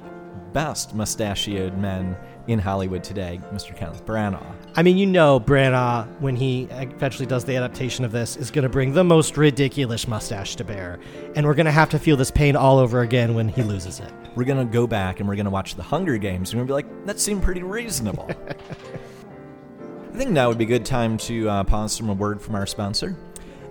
best 0.53 0.93
mustachioed 0.93 1.77
men 1.77 2.15
in 2.47 2.59
Hollywood 2.59 3.03
today, 3.03 3.39
Mr. 3.53 3.75
Kenneth 3.75 4.05
Branagh. 4.05 4.43
I 4.75 4.83
mean, 4.83 4.97
you 4.97 5.05
know, 5.05 5.39
Branagh, 5.39 6.07
when 6.19 6.35
he 6.35 6.63
eventually 6.71 7.25
does 7.25 7.45
the 7.45 7.55
adaptation 7.55 8.03
of 8.03 8.11
this, 8.11 8.35
is 8.35 8.51
going 8.51 8.63
to 8.63 8.69
bring 8.69 8.93
the 8.93 9.03
most 9.03 9.37
ridiculous 9.37 10.07
mustache 10.07 10.55
to 10.57 10.63
bear. 10.63 10.99
And 11.35 11.45
we're 11.45 11.53
going 11.53 11.65
to 11.65 11.71
have 11.71 11.89
to 11.91 11.99
feel 11.99 12.17
this 12.17 12.31
pain 12.31 12.55
all 12.55 12.79
over 12.79 13.01
again 13.01 13.33
when 13.33 13.47
he 13.47 13.63
loses 13.63 13.99
it. 13.99 14.11
We're 14.33 14.45
gonna 14.45 14.63
go 14.63 14.87
back 14.87 15.19
and 15.19 15.27
we're 15.27 15.35
gonna 15.35 15.49
watch 15.49 15.75
the 15.75 15.83
Hunger 15.83 16.17
Games, 16.17 16.51
and 16.51 16.61
we're 16.61 16.65
gonna 16.65 16.83
be 16.83 16.87
like, 16.87 17.05
that 17.05 17.19
seemed 17.19 17.43
pretty 17.43 17.63
reasonable. 17.63 18.29
I 20.13 20.17
think 20.17 20.31
now 20.31 20.47
would 20.47 20.57
be 20.57 20.63
a 20.63 20.67
good 20.67 20.85
time 20.85 21.17
to 21.19 21.49
uh, 21.49 21.63
pause 21.65 21.97
from 21.97 22.09
a 22.09 22.13
word 22.13 22.41
from 22.41 22.55
our 22.55 22.65
sponsor. 22.65 23.15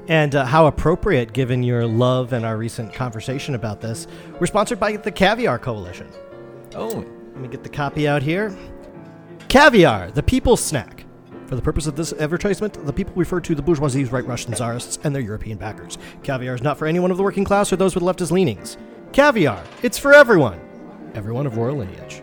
And 0.09 0.35
uh, 0.35 0.45
how 0.45 0.67
appropriate, 0.67 1.33
given 1.33 1.63
your 1.63 1.87
love 1.87 2.33
and 2.33 2.45
our 2.45 2.57
recent 2.57 2.93
conversation 2.93 3.55
about 3.55 3.81
this. 3.81 4.07
We're 4.41 4.47
sponsored 4.47 4.81
by 4.81 4.97
the 4.97 5.13
Caviar 5.13 5.59
Coalition. 5.59 6.09
Oh, 6.75 6.89
Let 6.89 7.37
me 7.37 7.49
get 7.49 7.63
the 7.63 7.69
copy 7.69 8.09
out 8.09 8.23
here. 8.23 8.57
Caviar, 9.49 10.11
the 10.11 10.23
people's 10.23 10.63
snack. 10.63 11.05
For 11.47 11.57
the 11.57 11.63
purpose 11.63 11.89
of 11.89 11.97
this 11.97 12.13
advertisement, 12.13 12.87
the 12.87 12.93
people 12.93 13.13
refer 13.17 13.41
to 13.41 13.55
the 13.57 13.63
bourgeoisie's 13.63 14.13
right 14.13 14.25
Russian 14.25 14.53
czarists 14.55 15.01
and 15.03 15.13
their 15.13 15.23
European 15.23 15.59
backers. 15.59 15.99
Caviar 16.23 16.55
is 16.55 16.63
not 16.63 16.79
for 16.79 16.87
anyone 16.87 17.11
of 17.11 17.17
the 17.17 17.25
working 17.25 17.45
class 17.45 17.73
or 17.73 17.77
those 17.77 17.97
with 17.97 18.05
leftist 18.05 18.31
leanings. 18.31 18.77
Caviar, 19.13 19.65
it's 19.83 19.99
for 19.99 20.13
everyone. 20.13 20.61
Everyone 21.15 21.47
of 21.47 21.57
royal 21.57 21.79
lineage. 21.79 22.23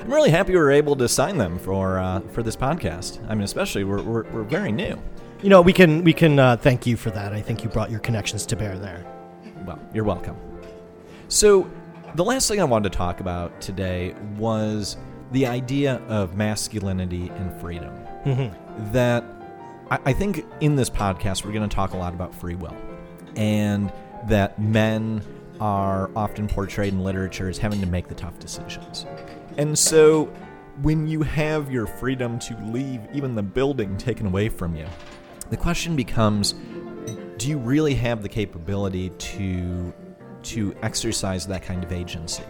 I'm 0.00 0.12
really 0.12 0.30
happy 0.30 0.52
we 0.52 0.58
were 0.60 0.70
able 0.70 0.94
to 0.94 1.08
sign 1.08 1.36
them 1.38 1.58
for 1.58 1.98
uh, 1.98 2.20
for 2.30 2.44
this 2.44 2.54
podcast. 2.54 3.20
I 3.28 3.34
mean, 3.34 3.42
especially 3.42 3.82
we're, 3.82 4.02
we're, 4.02 4.22
we're 4.30 4.44
very 4.44 4.70
new. 4.70 4.96
You 5.42 5.50
know, 5.50 5.60
we 5.60 5.74
can 5.74 6.02
we 6.02 6.14
can 6.14 6.38
uh, 6.38 6.56
thank 6.56 6.86
you 6.86 6.96
for 6.96 7.10
that. 7.10 7.34
I 7.34 7.42
think 7.42 7.62
you 7.62 7.68
brought 7.68 7.90
your 7.90 8.00
connections 8.00 8.46
to 8.46 8.56
bear 8.56 8.78
there. 8.78 9.04
Well, 9.66 9.78
you're 9.92 10.04
welcome. 10.04 10.36
So, 11.28 11.70
the 12.14 12.24
last 12.24 12.48
thing 12.48 12.58
I 12.58 12.64
wanted 12.64 12.90
to 12.90 12.96
talk 12.96 13.20
about 13.20 13.60
today 13.60 14.14
was 14.38 14.96
the 15.32 15.46
idea 15.46 15.96
of 16.08 16.36
masculinity 16.36 17.28
and 17.28 17.60
freedom. 17.60 17.94
That 18.92 19.24
I, 19.90 19.98
I 20.06 20.12
think 20.14 20.44
in 20.60 20.74
this 20.74 20.88
podcast, 20.88 21.44
we're 21.44 21.52
going 21.52 21.68
to 21.68 21.74
talk 21.74 21.92
a 21.92 21.98
lot 21.98 22.14
about 22.14 22.34
free 22.34 22.54
will, 22.54 22.76
and 23.36 23.92
that 24.28 24.58
men 24.58 25.22
are 25.60 26.10
often 26.16 26.48
portrayed 26.48 26.94
in 26.94 27.04
literature 27.04 27.48
as 27.48 27.58
having 27.58 27.80
to 27.80 27.86
make 27.86 28.08
the 28.08 28.14
tough 28.14 28.38
decisions. 28.38 29.04
And 29.58 29.78
so, 29.78 30.32
when 30.80 31.06
you 31.06 31.22
have 31.22 31.70
your 31.70 31.86
freedom 31.86 32.38
to 32.38 32.56
leave 32.64 33.02
even 33.12 33.34
the 33.34 33.42
building 33.42 33.98
taken 33.98 34.26
away 34.26 34.48
from 34.48 34.74
you, 34.74 34.86
the 35.50 35.56
question 35.56 35.96
becomes 35.96 36.54
do 37.38 37.48
you 37.48 37.58
really 37.58 37.94
have 37.94 38.22
the 38.22 38.28
capability 38.28 39.10
to 39.10 39.92
to 40.42 40.74
exercise 40.82 41.46
that 41.46 41.62
kind 41.62 41.82
of 41.82 41.92
agency 41.92 42.44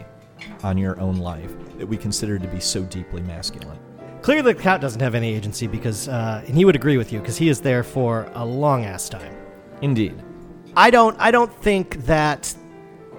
on 0.62 0.76
your 0.76 1.00
own 1.00 1.16
life 1.16 1.52
that 1.78 1.86
we 1.86 1.96
consider 1.96 2.38
to 2.38 2.46
be 2.48 2.60
so 2.60 2.82
deeply 2.84 3.22
masculine? 3.22 3.78
Clearly, 4.22 4.52
the 4.52 4.60
cat 4.60 4.80
doesn't 4.80 5.00
have 5.00 5.14
any 5.14 5.34
agency 5.34 5.66
because, 5.66 6.08
uh, 6.08 6.42
and 6.46 6.56
he 6.56 6.64
would 6.64 6.76
agree 6.76 6.96
with 6.96 7.12
you 7.12 7.20
because 7.20 7.36
he 7.36 7.48
is 7.48 7.60
there 7.60 7.82
for 7.82 8.28
a 8.34 8.44
long 8.44 8.84
ass 8.84 9.08
time. 9.08 9.34
Indeed. 9.82 10.20
I 10.76 10.90
don't 10.90 11.16
I 11.18 11.30
don't 11.30 11.52
think 11.62 12.04
that 12.06 12.54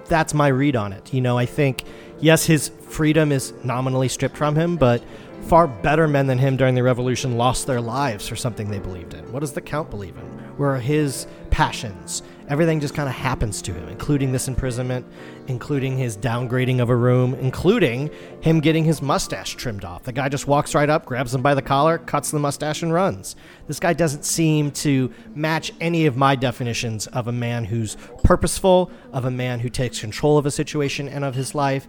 that's 0.06 0.32
my 0.32 0.48
read 0.48 0.76
on 0.76 0.92
it. 0.92 1.12
You 1.12 1.20
know, 1.20 1.36
I 1.36 1.46
think 1.46 1.84
yes, 2.20 2.44
his 2.44 2.68
freedom 2.68 3.32
is 3.32 3.52
nominally 3.64 4.08
stripped 4.08 4.36
from 4.36 4.54
him, 4.54 4.76
but 4.76 5.02
far 5.42 5.66
better 5.66 6.06
men 6.06 6.26
than 6.26 6.38
him 6.38 6.56
during 6.56 6.74
the 6.74 6.82
revolution 6.82 7.36
lost 7.36 7.66
their 7.66 7.80
lives 7.80 8.28
for 8.28 8.36
something 8.36 8.70
they 8.70 8.78
believed 8.78 9.14
in. 9.14 9.32
What 9.32 9.40
does 9.40 9.52
the 9.52 9.60
count 9.60 9.90
believe 9.90 10.16
in? 10.16 10.24
Where 10.58 10.74
are 10.74 10.80
his 10.80 11.26
passions? 11.50 12.22
Everything 12.48 12.80
just 12.80 12.94
kind 12.94 13.08
of 13.08 13.14
happens 13.14 13.62
to 13.62 13.72
him, 13.72 13.88
including 13.88 14.32
this 14.32 14.48
imprisonment, 14.48 15.06
including 15.46 15.96
his 15.96 16.16
downgrading 16.16 16.80
of 16.80 16.90
a 16.90 16.96
room, 16.96 17.34
including 17.34 18.10
him 18.40 18.60
getting 18.60 18.84
his 18.84 19.00
mustache 19.00 19.54
trimmed 19.54 19.84
off. 19.84 20.02
The 20.02 20.12
guy 20.12 20.28
just 20.28 20.48
walks 20.48 20.74
right 20.74 20.90
up, 20.90 21.06
grabs 21.06 21.34
him 21.34 21.42
by 21.42 21.54
the 21.54 21.62
collar, 21.62 21.98
cuts 21.98 22.30
the 22.30 22.38
mustache, 22.38 22.82
and 22.82 22.92
runs. 22.92 23.36
This 23.68 23.78
guy 23.78 23.92
doesn't 23.92 24.24
seem 24.24 24.72
to 24.72 25.12
match 25.34 25.72
any 25.80 26.06
of 26.06 26.16
my 26.16 26.34
definitions 26.34 27.06
of 27.06 27.28
a 27.28 27.32
man 27.32 27.64
who's 27.64 27.96
purposeful, 28.24 28.90
of 29.12 29.24
a 29.26 29.30
man 29.30 29.60
who 29.60 29.68
takes 29.68 30.00
control 30.00 30.38
of 30.38 30.46
a 30.46 30.50
situation 30.50 31.08
and 31.08 31.24
of 31.24 31.34
his 31.34 31.54
life, 31.54 31.86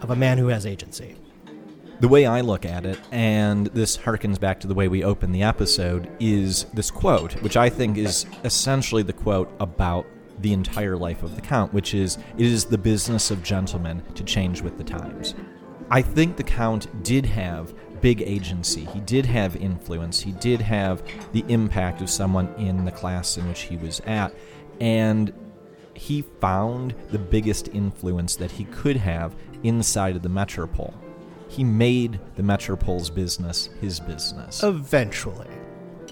of 0.00 0.10
a 0.10 0.16
man 0.16 0.38
who 0.38 0.48
has 0.48 0.64
agency. 0.64 1.16
The 1.98 2.08
way 2.08 2.26
I 2.26 2.42
look 2.42 2.66
at 2.66 2.84
it, 2.84 2.98
and 3.10 3.68
this 3.68 3.96
harkens 3.96 4.38
back 4.38 4.60
to 4.60 4.66
the 4.66 4.74
way 4.74 4.86
we 4.86 5.02
opened 5.02 5.34
the 5.34 5.42
episode, 5.42 6.10
is 6.20 6.64
this 6.74 6.90
quote, 6.90 7.40
which 7.42 7.56
I 7.56 7.70
think 7.70 7.96
is 7.96 8.26
essentially 8.44 9.02
the 9.02 9.14
quote 9.14 9.50
about 9.60 10.06
the 10.40 10.52
entire 10.52 10.98
life 10.98 11.22
of 11.22 11.34
the 11.34 11.40
Count, 11.40 11.72
which 11.72 11.94
is, 11.94 12.18
It 12.36 12.44
is 12.44 12.66
the 12.66 12.76
business 12.76 13.30
of 13.30 13.42
gentlemen 13.42 14.02
to 14.14 14.22
change 14.24 14.60
with 14.60 14.76
the 14.76 14.84
times. 14.84 15.34
I 15.90 16.02
think 16.02 16.36
the 16.36 16.42
Count 16.42 17.02
did 17.02 17.24
have 17.24 17.72
big 18.02 18.20
agency. 18.20 18.84
He 18.84 19.00
did 19.00 19.24
have 19.24 19.56
influence. 19.56 20.20
He 20.20 20.32
did 20.32 20.60
have 20.60 21.02
the 21.32 21.46
impact 21.48 22.02
of 22.02 22.10
someone 22.10 22.52
in 22.58 22.84
the 22.84 22.92
class 22.92 23.38
in 23.38 23.48
which 23.48 23.62
he 23.62 23.78
was 23.78 24.00
at. 24.00 24.34
And 24.80 25.32
he 25.94 26.22
found 26.42 26.94
the 27.10 27.18
biggest 27.18 27.68
influence 27.68 28.36
that 28.36 28.50
he 28.50 28.64
could 28.64 28.98
have 28.98 29.34
inside 29.62 30.14
of 30.16 30.22
the 30.22 30.28
metropole. 30.28 30.92
He 31.48 31.64
made 31.64 32.20
the 32.36 32.42
metropole's 32.42 33.10
business 33.10 33.68
his 33.80 34.00
business. 34.00 34.62
Eventually. 34.62 35.48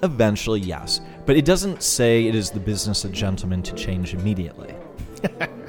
Eventually, 0.02 0.60
yes. 0.60 1.00
But 1.26 1.36
it 1.36 1.44
doesn't 1.44 1.82
say 1.82 2.26
it 2.26 2.34
is 2.34 2.50
the 2.50 2.60
business 2.60 3.04
of 3.04 3.12
gentlemen 3.12 3.62
to 3.62 3.74
change 3.74 4.14
immediately. 4.14 4.74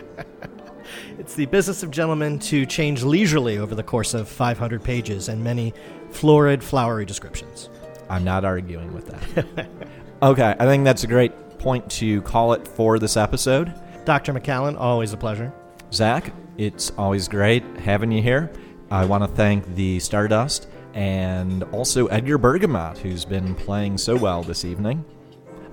It's 1.25 1.33
the 1.33 1.47
business 1.47 1.81
of 1.81 1.89
gentlemen 1.89 2.37
to 2.39 2.67
change 2.67 3.01
leisurely 3.01 3.57
over 3.57 3.73
the 3.73 3.81
course 3.81 4.13
of 4.13 4.27
500 4.27 4.83
pages 4.83 5.27
and 5.27 5.43
many 5.43 5.73
florid, 6.11 6.63
flowery 6.63 7.03
descriptions. 7.03 7.71
I'm 8.09 8.23
not 8.23 8.45
arguing 8.45 8.93
with 8.93 9.07
that. 9.07 9.67
okay, 10.21 10.55
I 10.59 10.65
think 10.65 10.83
that's 10.83 11.03
a 11.03 11.07
great 11.07 11.31
point 11.57 11.89
to 11.93 12.21
call 12.21 12.53
it 12.53 12.67
for 12.67 12.99
this 12.99 13.17
episode. 13.17 13.73
Dr. 14.05 14.33
McCallan, 14.33 14.79
always 14.79 15.13
a 15.13 15.17
pleasure. 15.17 15.51
Zach, 15.91 16.31
it's 16.59 16.91
always 16.95 17.27
great 17.27 17.63
having 17.77 18.11
you 18.11 18.21
here. 18.21 18.51
I 18.91 19.03
want 19.05 19.23
to 19.23 19.27
thank 19.27 19.75
the 19.75 19.99
Stardust 19.99 20.67
and 20.93 21.63
also 21.63 22.07
Edgar 22.07 22.37
Bergamot, 22.37 22.99
who's 22.99 23.25
been 23.25 23.55
playing 23.55 23.97
so 23.97 24.15
well 24.15 24.43
this 24.43 24.63
evening. 24.63 25.03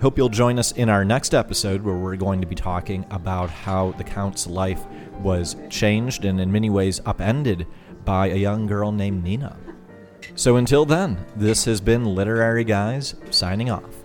Hope 0.01 0.17
you'll 0.19 0.29
join 0.29 0.59
us 0.59 0.73
in 0.73 0.89
our 0.89 1.05
next 1.05 1.35
episode 1.35 1.83
where 1.83 1.95
we're 1.95 2.17
going 2.17 2.41
to 2.41 2.47
be 2.47 2.57
talking 2.57 3.05
about 3.11 3.51
how 3.51 3.93
the 3.93 4.05
Count's 4.05 4.47
life 4.47 4.85
was 5.21 5.57
changed 5.69 6.25
and 6.25 6.41
in 6.41 6.51
many 6.51 6.71
ways 6.71 7.01
upended 7.07 7.67
by 8.05 8.29
a 8.29 8.37
young 8.37 8.67
girl 8.67 8.91
named 8.91 9.23
Nina. 9.23 9.57
So 10.35 10.57
until 10.57 10.85
then, 10.85 11.25
this 11.37 11.67
has 11.67 11.81
been 11.81 12.05
Literary 12.05 12.65
Guys 12.65 13.15
signing 13.31 13.71
off. 13.71 14.02